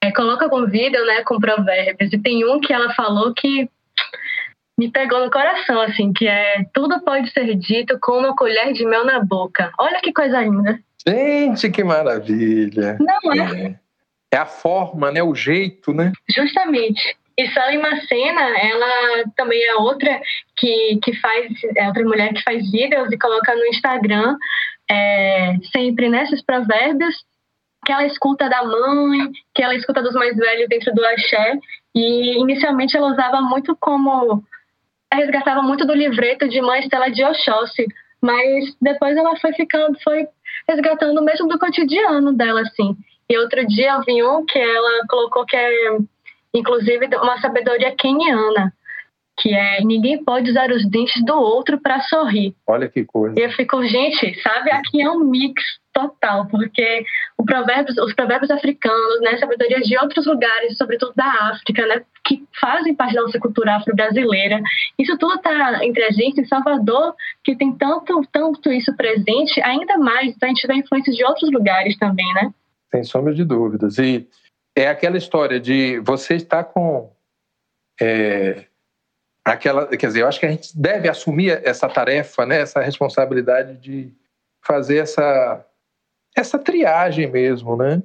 [0.00, 3.68] é, coloca com vídeo, né, com provérbios, e tem um que ela falou que
[4.78, 8.84] me pegou no coração, assim, que é tudo pode ser dito com uma colher de
[8.84, 9.72] mel na boca.
[9.78, 10.78] Olha que coisa linda.
[11.08, 12.98] Gente, que maravilha.
[13.00, 13.62] Não é?
[13.62, 13.85] é
[14.32, 16.12] é a forma, né, o jeito, né?
[16.28, 17.16] Justamente.
[17.38, 20.20] E Sally Macena, ela também é outra
[20.56, 24.36] que, que faz, é outra mulher que faz vídeos e coloca no Instagram
[24.90, 27.14] é, sempre nesses provérbios
[27.84, 31.58] que ela escuta da mãe, que ela escuta dos mais velhos dentro do axé.
[31.94, 34.42] E inicialmente ela usava muito como.
[35.12, 37.86] resgatava muito do livreto de Mãe Estela de Oxóssi,
[38.20, 40.26] mas depois ela foi ficando, foi
[40.68, 42.96] resgatando mesmo do cotidiano dela, assim.
[43.28, 45.98] E outro dia eu vi um que ela colocou que é,
[46.54, 48.72] inclusive, uma sabedoria keniana,
[49.38, 52.54] que é ninguém pode usar os dentes do outro para sorrir.
[52.66, 53.38] Olha que coisa.
[53.38, 55.62] E eu fico, gente, sabe, aqui é um mix
[55.92, 57.04] total, porque
[57.46, 62.94] provérbios, os provérbios africanos, né, sabedorias de outros lugares, sobretudo da África, né, que fazem
[62.94, 64.60] parte da nossa cultura afro-brasileira,
[64.98, 69.96] isso tudo está entre a gente em Salvador, que tem tanto, tanto isso presente, ainda
[69.96, 72.50] mais, então a gente vê influências de outros lugares também, né?
[72.96, 73.98] Sem sombra de dúvidas.
[73.98, 74.26] E
[74.74, 77.12] é aquela história de você estar com
[78.00, 78.64] é,
[79.44, 83.76] aquela, quer dizer, eu acho que a gente deve assumir essa tarefa, né, essa responsabilidade
[83.76, 84.12] de
[84.64, 85.64] fazer essa
[86.34, 88.02] essa triagem mesmo, né?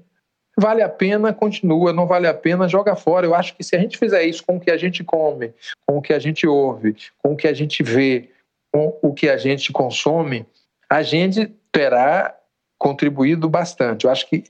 [0.57, 3.25] Vale a pena, continua, não vale a pena, joga fora.
[3.25, 5.53] Eu acho que se a gente fizer isso com o que a gente come,
[5.85, 8.29] com o que a gente ouve, com o que a gente vê,
[8.73, 10.45] com o que a gente consome,
[10.89, 12.37] a gente terá
[12.77, 14.05] contribuído bastante.
[14.05, 14.43] Eu acho que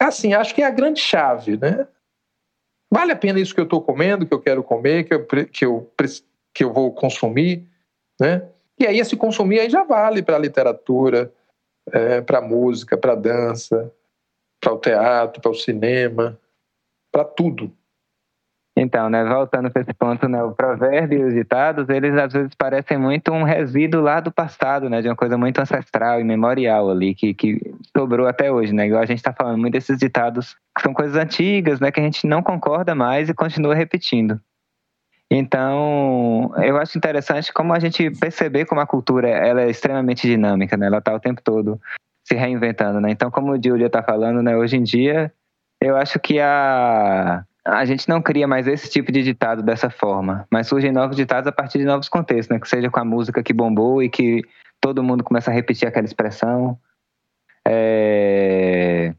[0.00, 1.86] assim, acho que é a grande chave, né?
[2.90, 5.64] Vale a pena isso que eu estou comendo, que eu quero comer, que eu, que
[5.64, 5.92] eu,
[6.54, 7.66] que eu vou consumir,
[8.20, 8.48] né?
[8.78, 11.32] E aí esse consumir aí já vale para a literatura,
[11.92, 13.92] é, para a música, para a dança,
[14.60, 16.38] para o teatro, para o cinema,
[17.10, 17.75] para tudo.
[18.78, 22.54] Então, né, voltando para esse ponto, né, o provérbio e os ditados, eles às vezes
[22.54, 26.90] parecem muito um resíduo lá do passado, né, de uma coisa muito ancestral e memorial
[26.90, 27.58] ali, que, que
[27.96, 31.16] sobrou até hoje, né, igual a gente está falando muito desses ditados, que são coisas
[31.16, 34.38] antigas, né, que a gente não concorda mais e continua repetindo.
[35.30, 40.76] Então, eu acho interessante como a gente perceber como a cultura ela é extremamente dinâmica,
[40.76, 41.80] né, ela está o tempo todo
[42.22, 45.32] se reinventando, né, então como o Julia está falando, né, hoje em dia,
[45.80, 50.46] eu acho que a a gente não cria mais esse tipo de ditado dessa forma,
[50.50, 52.60] mas surgem novos ditados a partir de novos contextos, né?
[52.60, 54.42] Que seja com a música que bombou e que
[54.80, 56.78] todo mundo começa a repetir aquela expressão.
[57.66, 59.12] É...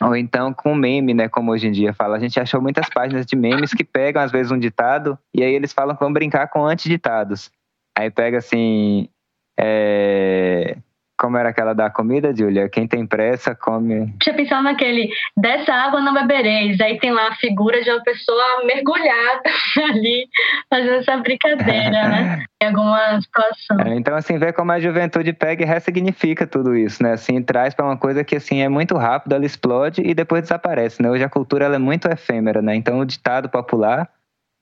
[0.00, 1.28] Ou então com meme, né?
[1.28, 2.16] Como hoje em dia fala.
[2.16, 5.54] A gente achou muitas páginas de memes que pegam, às vezes, um ditado e aí
[5.54, 7.48] eles falam que vão brincar com antiditados.
[7.96, 9.08] Aí pega assim.
[9.56, 10.76] É...
[11.18, 12.68] como era aquela da comida, Júlia?
[12.68, 14.14] Quem tem pressa, come.
[14.22, 16.80] Tinha pensado naquele, dessa água não bebereis.
[16.80, 19.42] Aí tem lá a figura de uma pessoa mergulhada
[19.90, 20.28] ali,
[20.70, 22.44] fazendo essa brincadeira, né?
[22.62, 23.80] Em alguma situação.
[23.80, 27.12] É, então, assim, ver como a juventude pega e ressignifica tudo isso, né?
[27.12, 31.02] Assim, traz para uma coisa que, assim, é muito rápido, ela explode e depois desaparece,
[31.02, 31.10] né?
[31.10, 32.76] Hoje a cultura, ela é muito efêmera, né?
[32.76, 34.08] Então, o ditado popular,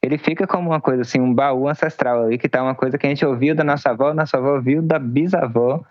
[0.02, 3.06] ele fica como uma coisa, assim, um baú ancestral ali, que tá uma coisa que
[3.06, 5.84] a gente ouviu da nossa avó, nossa avó ouviu da bisavó,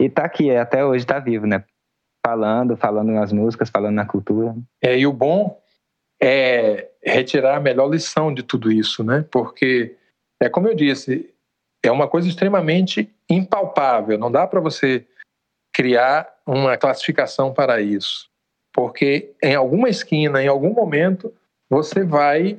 [0.00, 1.62] e tá aqui, até hoje tá vivo, né?
[2.26, 4.56] Falando, falando nas músicas, falando na cultura.
[4.82, 5.62] É, e o bom
[6.22, 9.26] é retirar a melhor lição de tudo isso, né?
[9.30, 9.94] Porque,
[10.42, 11.34] é como eu disse,
[11.84, 15.06] é uma coisa extremamente impalpável, não dá para você
[15.74, 18.28] criar uma classificação para isso.
[18.72, 21.32] Porque em alguma esquina, em algum momento,
[21.68, 22.58] você vai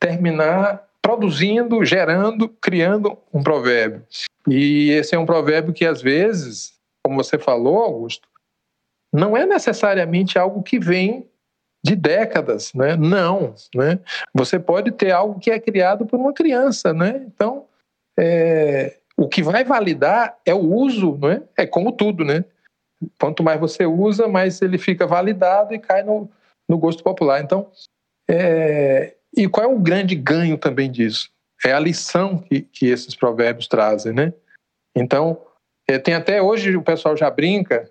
[0.00, 4.04] terminar produzindo, gerando, criando um provérbio.
[4.48, 6.74] E esse é um provérbio que, às vezes,
[7.04, 8.28] como você falou, Augusto,
[9.12, 11.28] não é necessariamente algo que vem
[11.84, 12.96] de décadas, né?
[12.96, 13.98] Não, né?
[14.32, 17.24] Você pode ter algo que é criado por uma criança, né?
[17.26, 17.66] Então,
[18.18, 21.42] é, o que vai validar é o uso, né?
[21.56, 22.44] É como tudo, né?
[23.18, 26.30] Quanto mais você usa, mais ele fica validado e cai no,
[26.68, 27.42] no gosto popular.
[27.42, 27.68] Então,
[28.30, 31.31] é, e qual é o grande ganho também disso?
[31.64, 34.32] É a lição que, que esses provérbios trazem, né?
[34.96, 35.40] Então,
[35.88, 37.90] é, tem até hoje o pessoal já brinca.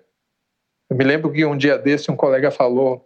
[0.90, 3.04] Eu me lembro que um dia desse um colega falou: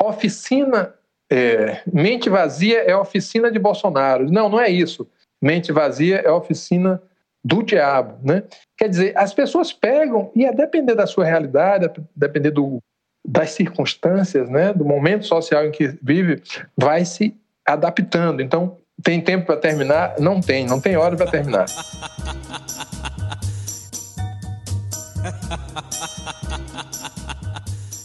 [0.00, 0.94] oficina,
[1.30, 4.30] é, mente vazia é oficina de Bolsonaro.
[4.30, 5.08] Não, não é isso.
[5.42, 7.02] Mente vazia é oficina
[7.42, 8.44] do diabo, né?
[8.76, 12.82] Quer dizer, as pessoas pegam e a depender da sua realidade, a depender do,
[13.26, 16.42] das circunstâncias, né, do momento social em que vive,
[16.76, 17.34] vai se
[17.66, 18.42] adaptando.
[18.42, 20.14] Então, tem tempo para terminar?
[20.18, 21.66] Não tem, não tem hora para terminar.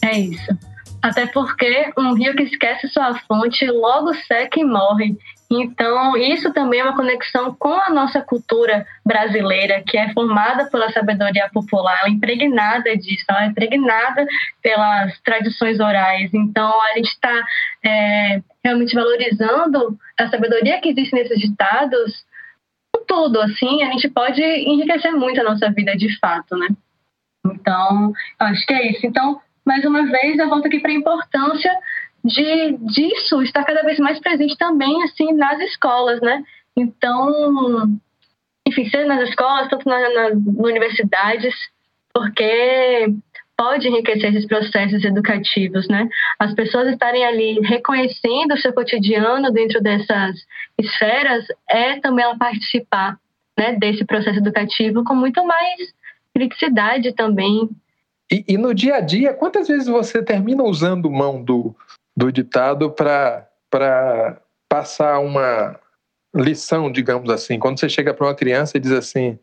[0.01, 0.57] É isso.
[1.01, 5.17] Até porque um rio que esquece sua fonte logo seca e morre.
[5.61, 10.91] Então, isso também é uma conexão com a nossa cultura brasileira, que é formada pela
[10.91, 14.25] sabedoria popular, ela é impregnada disso, ela é impregnada
[14.61, 16.33] pelas tradições orais.
[16.33, 17.43] Então, a gente está
[17.83, 22.25] é, realmente valorizando a sabedoria que existe nesses ditados.
[23.07, 26.67] Tudo, assim, a gente pode enriquecer muito a nossa vida de fato, né?
[27.45, 29.05] Então, acho que é isso.
[29.05, 31.71] Então, mais uma vez, eu volto aqui para a importância
[32.25, 36.43] de disso estar cada vez mais presente também assim nas escolas, né?
[36.75, 37.99] Então,
[38.67, 41.53] enfim, seja nas escolas, tanto nas, nas universidades,
[42.11, 43.13] porque
[43.55, 46.09] pode enriquecer esses processos educativos, né?
[46.39, 50.35] As pessoas estarem ali reconhecendo o seu cotidiano dentro dessas
[50.79, 53.17] esferas é também ela participar,
[53.57, 55.93] né, desse processo educativo com muito mais
[56.33, 57.69] criticidade também.
[58.29, 61.73] E, e no dia a dia, quantas vezes você termina usando mão do,
[62.15, 65.79] do ditado para passar uma
[66.33, 67.59] lição, digamos assim.
[67.59, 69.39] Quando você chega para uma criança e diz assim: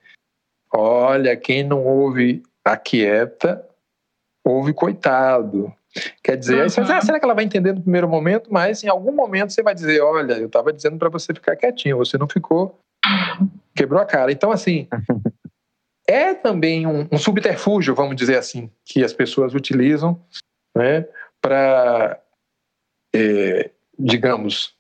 [0.73, 3.67] Olha, quem não ouve a quieta,
[4.45, 5.73] ouve coitado.
[6.23, 6.63] Quer dizer, uhum.
[6.63, 8.51] aí você dizer, ah, será que ela vai entender no primeiro momento?
[8.51, 11.99] Mas em algum momento você vai dizer: Olha, eu estava dizendo para você ficar quietinho,
[11.99, 12.79] você não ficou,
[13.75, 14.33] quebrou a cara.
[14.33, 14.89] Então, assim.
[16.05, 20.21] É também um, um subterfúgio, vamos dizer assim, que as pessoas utilizam
[20.77, 21.07] né,
[21.41, 22.21] para
[23.15, 24.75] é, digamos,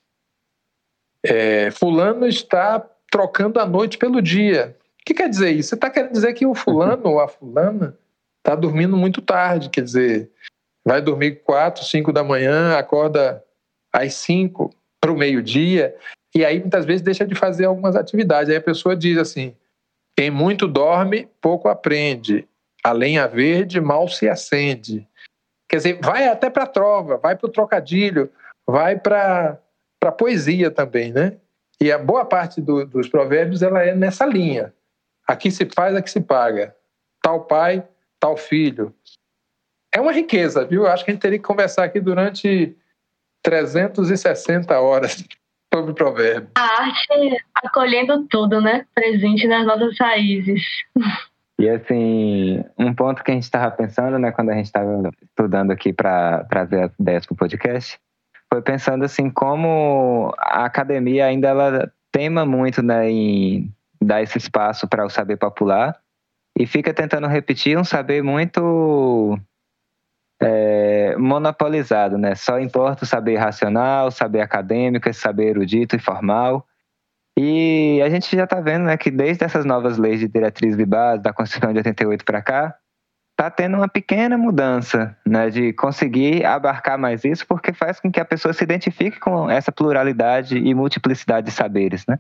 [1.24, 2.80] é, fulano está
[3.10, 4.76] trocando a noite pelo dia.
[5.00, 5.70] O que quer dizer isso?
[5.70, 7.98] Você está querendo dizer que o fulano ou a fulana
[8.38, 10.30] está dormindo muito tarde, quer dizer,
[10.84, 13.44] vai dormir quatro, cinco da manhã, acorda
[13.92, 15.94] às cinco para o meio-dia,
[16.34, 18.50] e aí muitas vezes deixa de fazer algumas atividades.
[18.50, 19.54] Aí a pessoa diz assim:
[20.16, 22.46] quem muito dorme, pouco aprende.
[22.84, 25.06] A lenha verde mal se acende.
[25.72, 28.30] Quer dizer, vai até para a trova, vai para o trocadilho,
[28.66, 29.58] vai para
[30.04, 31.38] a poesia também, né?
[31.80, 34.74] E a boa parte do, dos provérbios ela é nessa linha.
[35.26, 36.76] Aqui se faz, aqui se paga.
[37.22, 37.82] Tal pai,
[38.20, 38.94] tal filho.
[39.94, 40.86] É uma riqueza, viu?
[40.86, 42.76] Acho que a gente teria que conversar aqui durante
[43.42, 45.24] 360 horas
[45.72, 46.50] sobre provérbio.
[46.54, 48.86] A arte acolhendo tudo, né?
[48.94, 50.62] Presente nas nossas raízes.
[51.60, 55.70] E assim, um ponto que a gente estava pensando, né, quando a gente estava estudando
[55.70, 58.00] aqui para trazer as ideias para o podcast,
[58.52, 64.86] foi pensando assim como a academia ainda ela tema muito né, em dar esse espaço
[64.86, 65.98] para o saber popular
[66.58, 69.38] e fica tentando repetir um saber muito
[70.42, 72.34] é, monopolizado, né?
[72.34, 76.66] Só importa o saber racional, saber acadêmico, esse saber erudito e formal.
[77.38, 80.84] E a gente já está vendo né, que desde essas novas leis de diretrizes de
[80.84, 82.76] base, da Constituição de 88 para cá,
[83.32, 88.20] está tendo uma pequena mudança, né, de conseguir abarcar mais isso, porque faz com que
[88.20, 92.18] a pessoa se identifique com essa pluralidade e multiplicidade de saberes, né?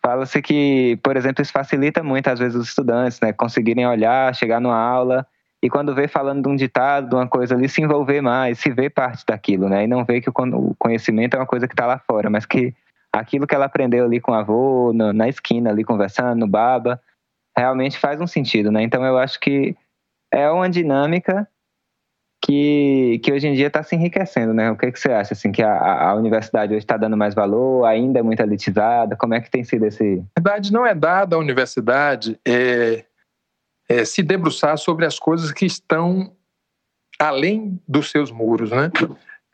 [0.00, 4.60] Fala-se que, por exemplo, isso facilita muito às vezes os estudantes, né, conseguirem olhar, chegar
[4.60, 5.26] numa aula
[5.62, 8.70] e quando vê falando de um ditado, de uma coisa ali, se envolver mais, se
[8.70, 9.84] ver parte daquilo, né?
[9.84, 12.72] E não ver que o conhecimento é uma coisa que está lá fora, mas que
[13.18, 17.00] aquilo que ela aprendeu ali com o avô, na esquina ali conversando, no baba,
[17.56, 18.82] realmente faz um sentido, né?
[18.82, 19.76] Então eu acho que
[20.32, 21.48] é uma dinâmica
[22.44, 24.70] que, que hoje em dia está se enriquecendo, né?
[24.70, 27.84] O que, que você acha, assim, que a, a universidade hoje está dando mais valor,
[27.84, 29.16] ainda é muito elitizada?
[29.16, 30.22] Como é que tem sido esse...
[30.36, 33.04] A verdade não é dada à universidade é,
[33.88, 36.32] é, se debruçar sobre as coisas que estão
[37.18, 38.90] além dos seus muros, né?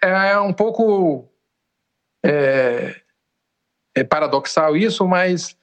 [0.02, 1.28] É um pouco
[2.24, 3.01] é,
[3.94, 5.56] é paradoxal isso, mas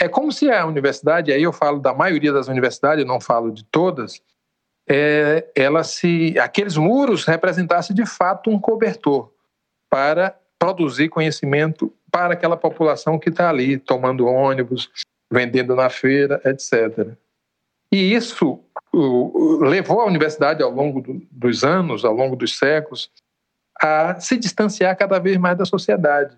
[0.00, 3.64] é como se a universidade, aí eu falo da maioria das universidades, não falo de
[3.64, 4.22] todas,
[4.88, 9.30] é, ela se, aqueles muros representassem de fato um cobertor
[9.90, 14.90] para produzir conhecimento para aquela população que está ali tomando ônibus,
[15.32, 17.14] vendendo na feira, etc.
[17.92, 18.62] E isso
[19.60, 23.10] levou a universidade ao longo do, dos anos, ao longo dos séculos,
[23.80, 26.36] a se distanciar cada vez mais da sociedade.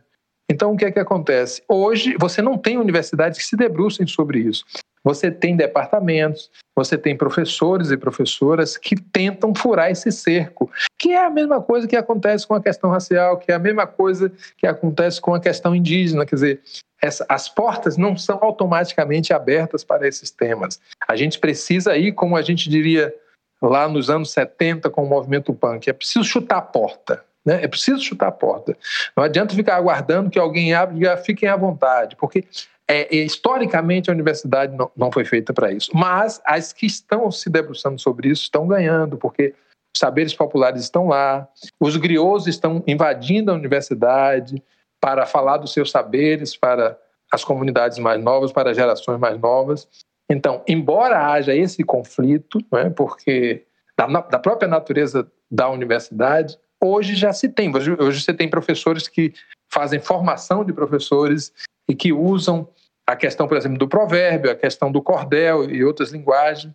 [0.53, 1.63] Então, o que é que acontece?
[1.67, 4.67] Hoje, você não tem universidades que se debrucem sobre isso.
[5.03, 11.25] Você tem departamentos, você tem professores e professoras que tentam furar esse cerco, que é
[11.25, 14.67] a mesma coisa que acontece com a questão racial, que é a mesma coisa que
[14.67, 16.27] acontece com a questão indígena.
[16.27, 16.61] Quer dizer,
[17.03, 20.79] essa, as portas não são automaticamente abertas para esses temas.
[21.09, 23.13] A gente precisa ir, como a gente diria
[23.61, 27.25] lá nos anos 70 com o movimento punk, é preciso chutar a porta.
[27.45, 27.63] Né?
[27.63, 28.77] É preciso chutar a porta.
[29.17, 32.45] Não adianta ficar aguardando que alguém abra e fiquem à vontade, porque
[32.89, 35.91] é, é, historicamente a universidade não, não foi feita para isso.
[35.95, 39.55] Mas as que estão se debruçando sobre isso estão ganhando, porque
[39.95, 44.63] os saberes populares estão lá, os griots estão invadindo a universidade
[45.01, 46.99] para falar dos seus saberes para
[47.31, 49.89] as comunidades mais novas, para as gerações mais novas.
[50.31, 53.65] Então, embora haja esse conflito, é, porque
[53.97, 57.75] da, da própria natureza da universidade, hoje já se tem.
[57.75, 59.33] Hoje, hoje você tem professores que
[59.73, 61.53] fazem formação de professores
[61.89, 62.69] e que usam
[63.07, 66.75] a questão, por exemplo, do provérbio, a questão do cordel e outras linguagens.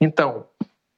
[0.00, 0.46] Então,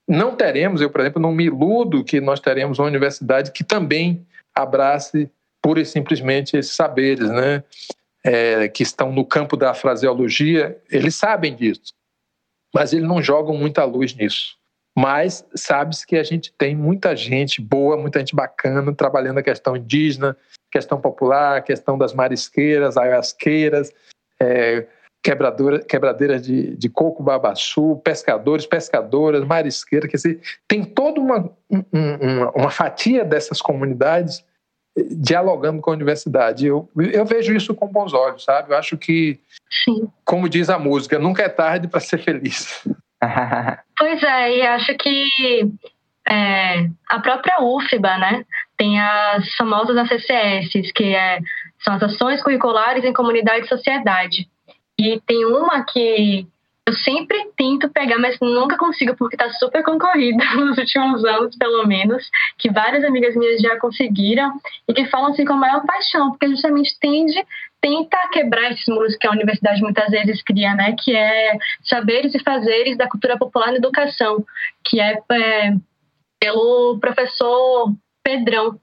[0.09, 4.27] não teremos, eu, por exemplo, não me iludo que nós teremos uma universidade que também
[4.55, 5.31] abrace
[5.63, 7.63] pura e simplesmente esses saberes, né?
[8.23, 11.95] É, que estão no campo da fraseologia, eles sabem disso,
[12.75, 14.60] mas eles não jogam muita luz nisso.
[14.97, 19.77] Mas sabe-se que a gente tem muita gente boa, muita gente bacana trabalhando a questão
[19.77, 20.37] indígena,
[20.71, 23.93] questão popular, questão das marisqueiras, ayasqueiras,
[24.41, 24.87] é,
[25.23, 32.71] quebradeiras de, de coco babaçu, pescadores, pescadoras, marisqueiras, quer dizer, tem toda uma, uma, uma
[32.71, 34.43] fatia dessas comunidades
[34.97, 36.67] eh, dialogando com a universidade.
[36.67, 38.73] Eu, eu vejo isso com bons olhos, sabe?
[38.73, 39.39] Eu acho que,
[39.85, 40.09] Sim.
[40.25, 42.83] como diz a música, nunca é tarde para ser feliz.
[43.99, 45.69] Pois é, e acho que
[46.27, 48.45] é, a própria UFBA, né,
[48.77, 51.39] tem as famosas ACCS, que é,
[51.85, 54.49] são as Ações Curriculares em Comunidade e Sociedade.
[54.99, 56.47] E tem uma que
[56.87, 61.87] eu sempre tento pegar, mas nunca consigo, porque está super concorrida nos últimos anos, pelo
[61.87, 64.53] menos, que várias amigas minhas já conseguiram
[64.89, 67.39] e que falam assim com a maior paixão, porque justamente tende
[67.81, 70.95] tenta quebrar esses muros que a universidade muitas vezes cria, né?
[70.99, 74.45] Que é saberes e fazeres da cultura popular na educação,
[74.85, 75.75] que é, é
[76.39, 78.79] pelo professor Pedrão.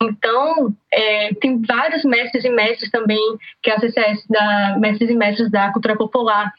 [0.00, 3.20] Então, é, tem vários mestres e mestres também,
[3.62, 6.52] que a CCS, da, mestres e mestres da cultura popular,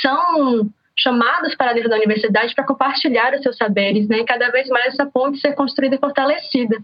[0.00, 4.20] são chamados para dentro da universidade para compartilhar os seus saberes, né?
[4.20, 6.78] E cada vez mais essa ponte ser construída e fortalecida.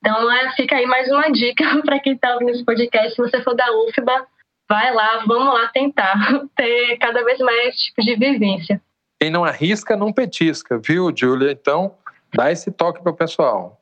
[0.00, 3.14] Então, é, fica aí mais uma dica para quem está ouvindo esse podcast.
[3.14, 4.26] Se você for da UFBA,
[4.68, 6.16] vai lá, vamos lá tentar
[6.56, 8.80] ter cada vez mais tipo de vivência.
[9.20, 11.52] Quem não arrisca, não petisca, viu, Júlia?
[11.52, 11.94] Então,
[12.34, 13.78] dá esse toque para o pessoal.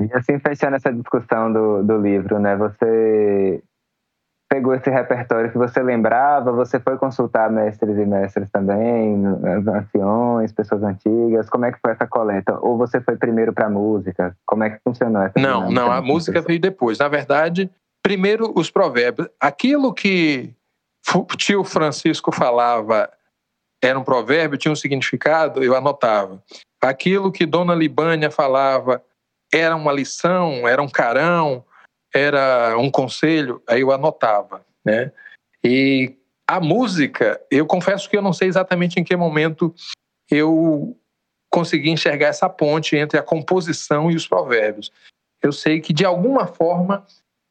[0.00, 2.56] E assim, fechando essa discussão do, do livro, né?
[2.56, 3.62] Você
[4.50, 9.22] pegou esse repertório que você lembrava, você foi consultar mestres e mestres também,
[9.68, 12.58] anciões, pessoas antigas, como é que foi essa coleta?
[12.60, 14.36] Ou você foi primeiro para a música?
[14.44, 16.98] Como é que funcionou essa Não, não, a música veio depois.
[16.98, 17.70] Na verdade,
[18.02, 19.28] primeiro os provérbios.
[19.40, 20.52] Aquilo que
[21.14, 23.08] o tio Francisco falava
[23.80, 26.42] era um provérbio, tinha um significado, eu anotava.
[26.82, 29.00] Aquilo que Dona Libânia falava
[29.54, 31.64] era uma lição, era um carão,
[32.14, 35.12] era um conselho, aí eu anotava, né?
[35.62, 39.74] E a música, eu confesso que eu não sei exatamente em que momento
[40.30, 40.96] eu
[41.50, 44.90] consegui enxergar essa ponte entre a composição e os provérbios.
[45.42, 47.04] Eu sei que, de alguma forma,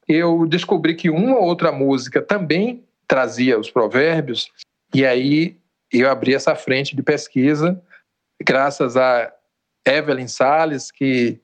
[0.08, 4.52] eu descobri que uma ou outra música também trazia os provérbios,
[4.94, 5.58] e aí
[5.92, 7.82] eu abri essa frente de pesquisa,
[8.42, 9.34] graças a
[9.86, 11.40] Evelyn Sales, que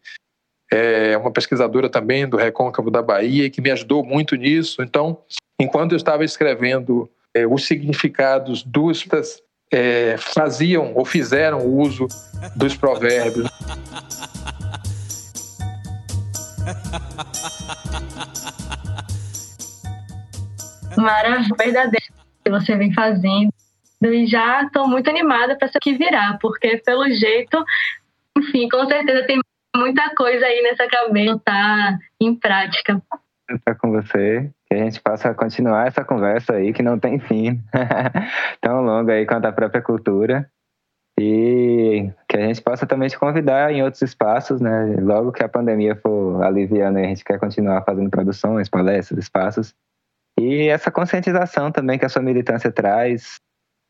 [0.76, 4.82] é uma pesquisadora também do Recôncavo da Bahia, que me ajudou muito nisso.
[4.82, 5.20] Então,
[5.60, 9.06] enquanto eu estava escrevendo é, os significados dos
[9.72, 12.08] é, faziam ou fizeram uso
[12.56, 13.50] dos provérbios.
[20.98, 22.06] Maravilha, verdadeiro
[22.44, 23.52] que você vem fazendo.
[24.04, 27.64] E já estou muito animada para isso aqui virar, porque pelo jeito,
[28.38, 29.40] enfim, com certeza tem
[29.76, 33.02] muita coisa aí nessa cabeça, tá em prática.
[33.50, 37.62] Estar com você, que a gente possa continuar essa conversa aí que não tem fim,
[38.62, 40.50] tão longa aí quanto a própria cultura.
[41.18, 44.98] E que a gente possa também te convidar em outros espaços, né?
[45.00, 49.74] Logo que a pandemia for aliviando, a gente quer continuar fazendo produções, palestras, espaços.
[50.38, 53.40] E essa conscientização também que a sua militância traz,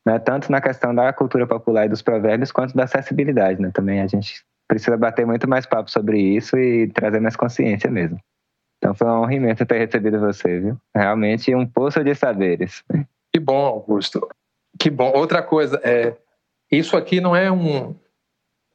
[0.05, 0.19] né?
[0.19, 3.71] tanto na questão da cultura popular e dos provérbios, quanto da acessibilidade, né?
[3.73, 8.19] Também a gente precisa bater muito mais papo sobre isso e trazer mais consciência mesmo.
[8.77, 10.77] Então foi um honra imensa ter recebido você, viu?
[10.95, 12.83] Realmente um poço de saberes.
[13.33, 14.27] Que bom, Augusto.
[14.79, 15.11] Que bom.
[15.15, 16.15] Outra coisa, é,
[16.71, 17.95] isso aqui não é um,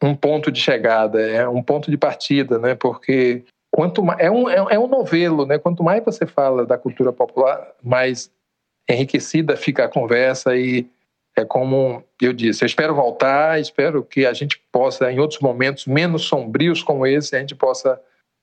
[0.03, 2.75] um ponto de chegada, é um ponto de partida, né?
[2.75, 5.59] Porque quanto mais, é um, é um novelo, né?
[5.59, 8.33] Quanto mais você fala da cultura popular, mais
[8.89, 10.89] enriquecida fica a conversa e
[11.41, 15.87] é como eu disse, eu espero voltar, espero que a gente possa, em outros momentos
[15.87, 18.01] menos sombrios como esse, a gente possa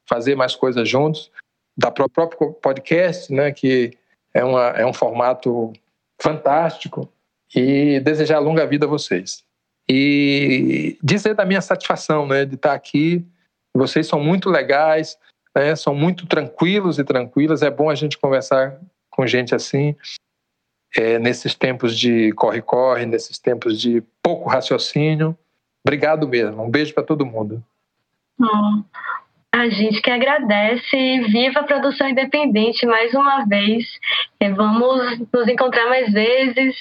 [0.08, 1.32] fazer mais coisas juntos.
[1.78, 3.92] Da próprio podcast, né, que
[4.34, 5.72] é, uma, é um formato
[6.20, 7.08] fantástico,
[7.56, 9.44] e desejar longa vida a vocês.
[9.90, 13.26] E dizer da minha satisfação né, de estar aqui.
[13.74, 15.18] Vocês são muito legais,
[15.56, 17.62] né, são muito tranquilos e tranquilas.
[17.62, 19.96] É bom a gente conversar com gente assim
[20.98, 25.38] é, nesses tempos de corre-corre, nesses tempos de pouco raciocínio.
[25.86, 26.64] Obrigado mesmo.
[26.64, 27.64] Um beijo para todo mundo.
[28.40, 28.84] Hum,
[29.54, 31.20] a gente que agradece.
[31.30, 33.86] Viva a produção independente mais uma vez.
[34.42, 36.76] E vamos nos encontrar mais vezes.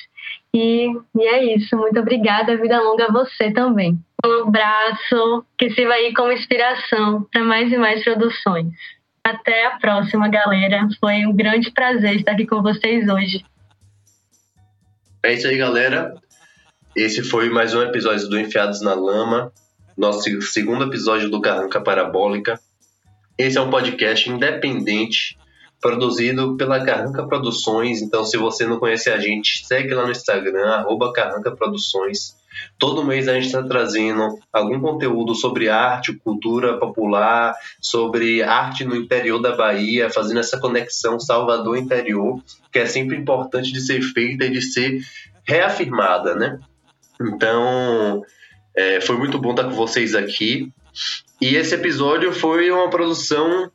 [0.53, 1.77] E, e é isso.
[1.77, 2.57] Muito obrigada.
[2.57, 3.99] Vida longa a você também.
[4.25, 8.73] Um abraço que sirva aí como inspiração para mais e mais produções.
[9.23, 10.89] Até a próxima, galera.
[10.99, 13.45] Foi um grande prazer estar aqui com vocês hoje.
[15.27, 16.15] É isso aí, galera.
[16.95, 19.53] Esse foi mais um episódio do Enfiados na Lama,
[19.99, 22.61] nosso segundo episódio do Carranca Parabólica.
[23.37, 25.37] Esse é um podcast independente,
[25.81, 28.03] produzido pela Carranca Produções.
[28.03, 32.37] Então, se você não conhece a gente, segue lá no Instagram, arroba Carranca Produções.
[32.79, 38.97] Todo mês a gente está trazendo algum conteúdo sobre arte, cultura popular, sobre arte no
[38.97, 42.43] interior da Bahia, fazendo essa conexão Salvador-interior,
[42.73, 45.01] que é sempre importante de ser feita e de ser
[45.47, 46.59] reafirmada, né?
[47.21, 48.23] Então,
[48.77, 50.71] é, foi muito bom estar com vocês aqui.
[51.41, 53.71] E esse episódio foi uma produção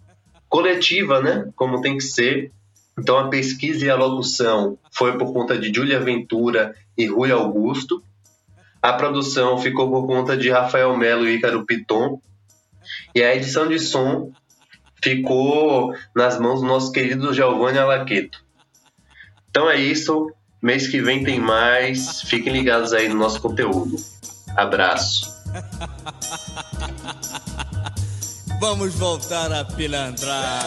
[0.47, 1.49] coletiva, né?
[1.55, 2.51] Como tem que ser.
[2.97, 8.03] Então, a pesquisa e a locução foi por conta de Júlia Ventura e Rui Augusto.
[8.81, 12.19] A produção ficou por conta de Rafael Melo e Ícaro Piton.
[13.13, 14.31] E a edição de som
[15.03, 18.43] ficou nas mãos do nosso querido Giovanni Alaqueto.
[19.49, 20.31] Então é isso.
[20.61, 22.21] Mês que vem tem mais.
[22.21, 23.95] Fiquem ligados aí no nosso conteúdo.
[24.55, 25.31] Abraço.
[28.59, 30.61] Vamos voltar a pilantrar.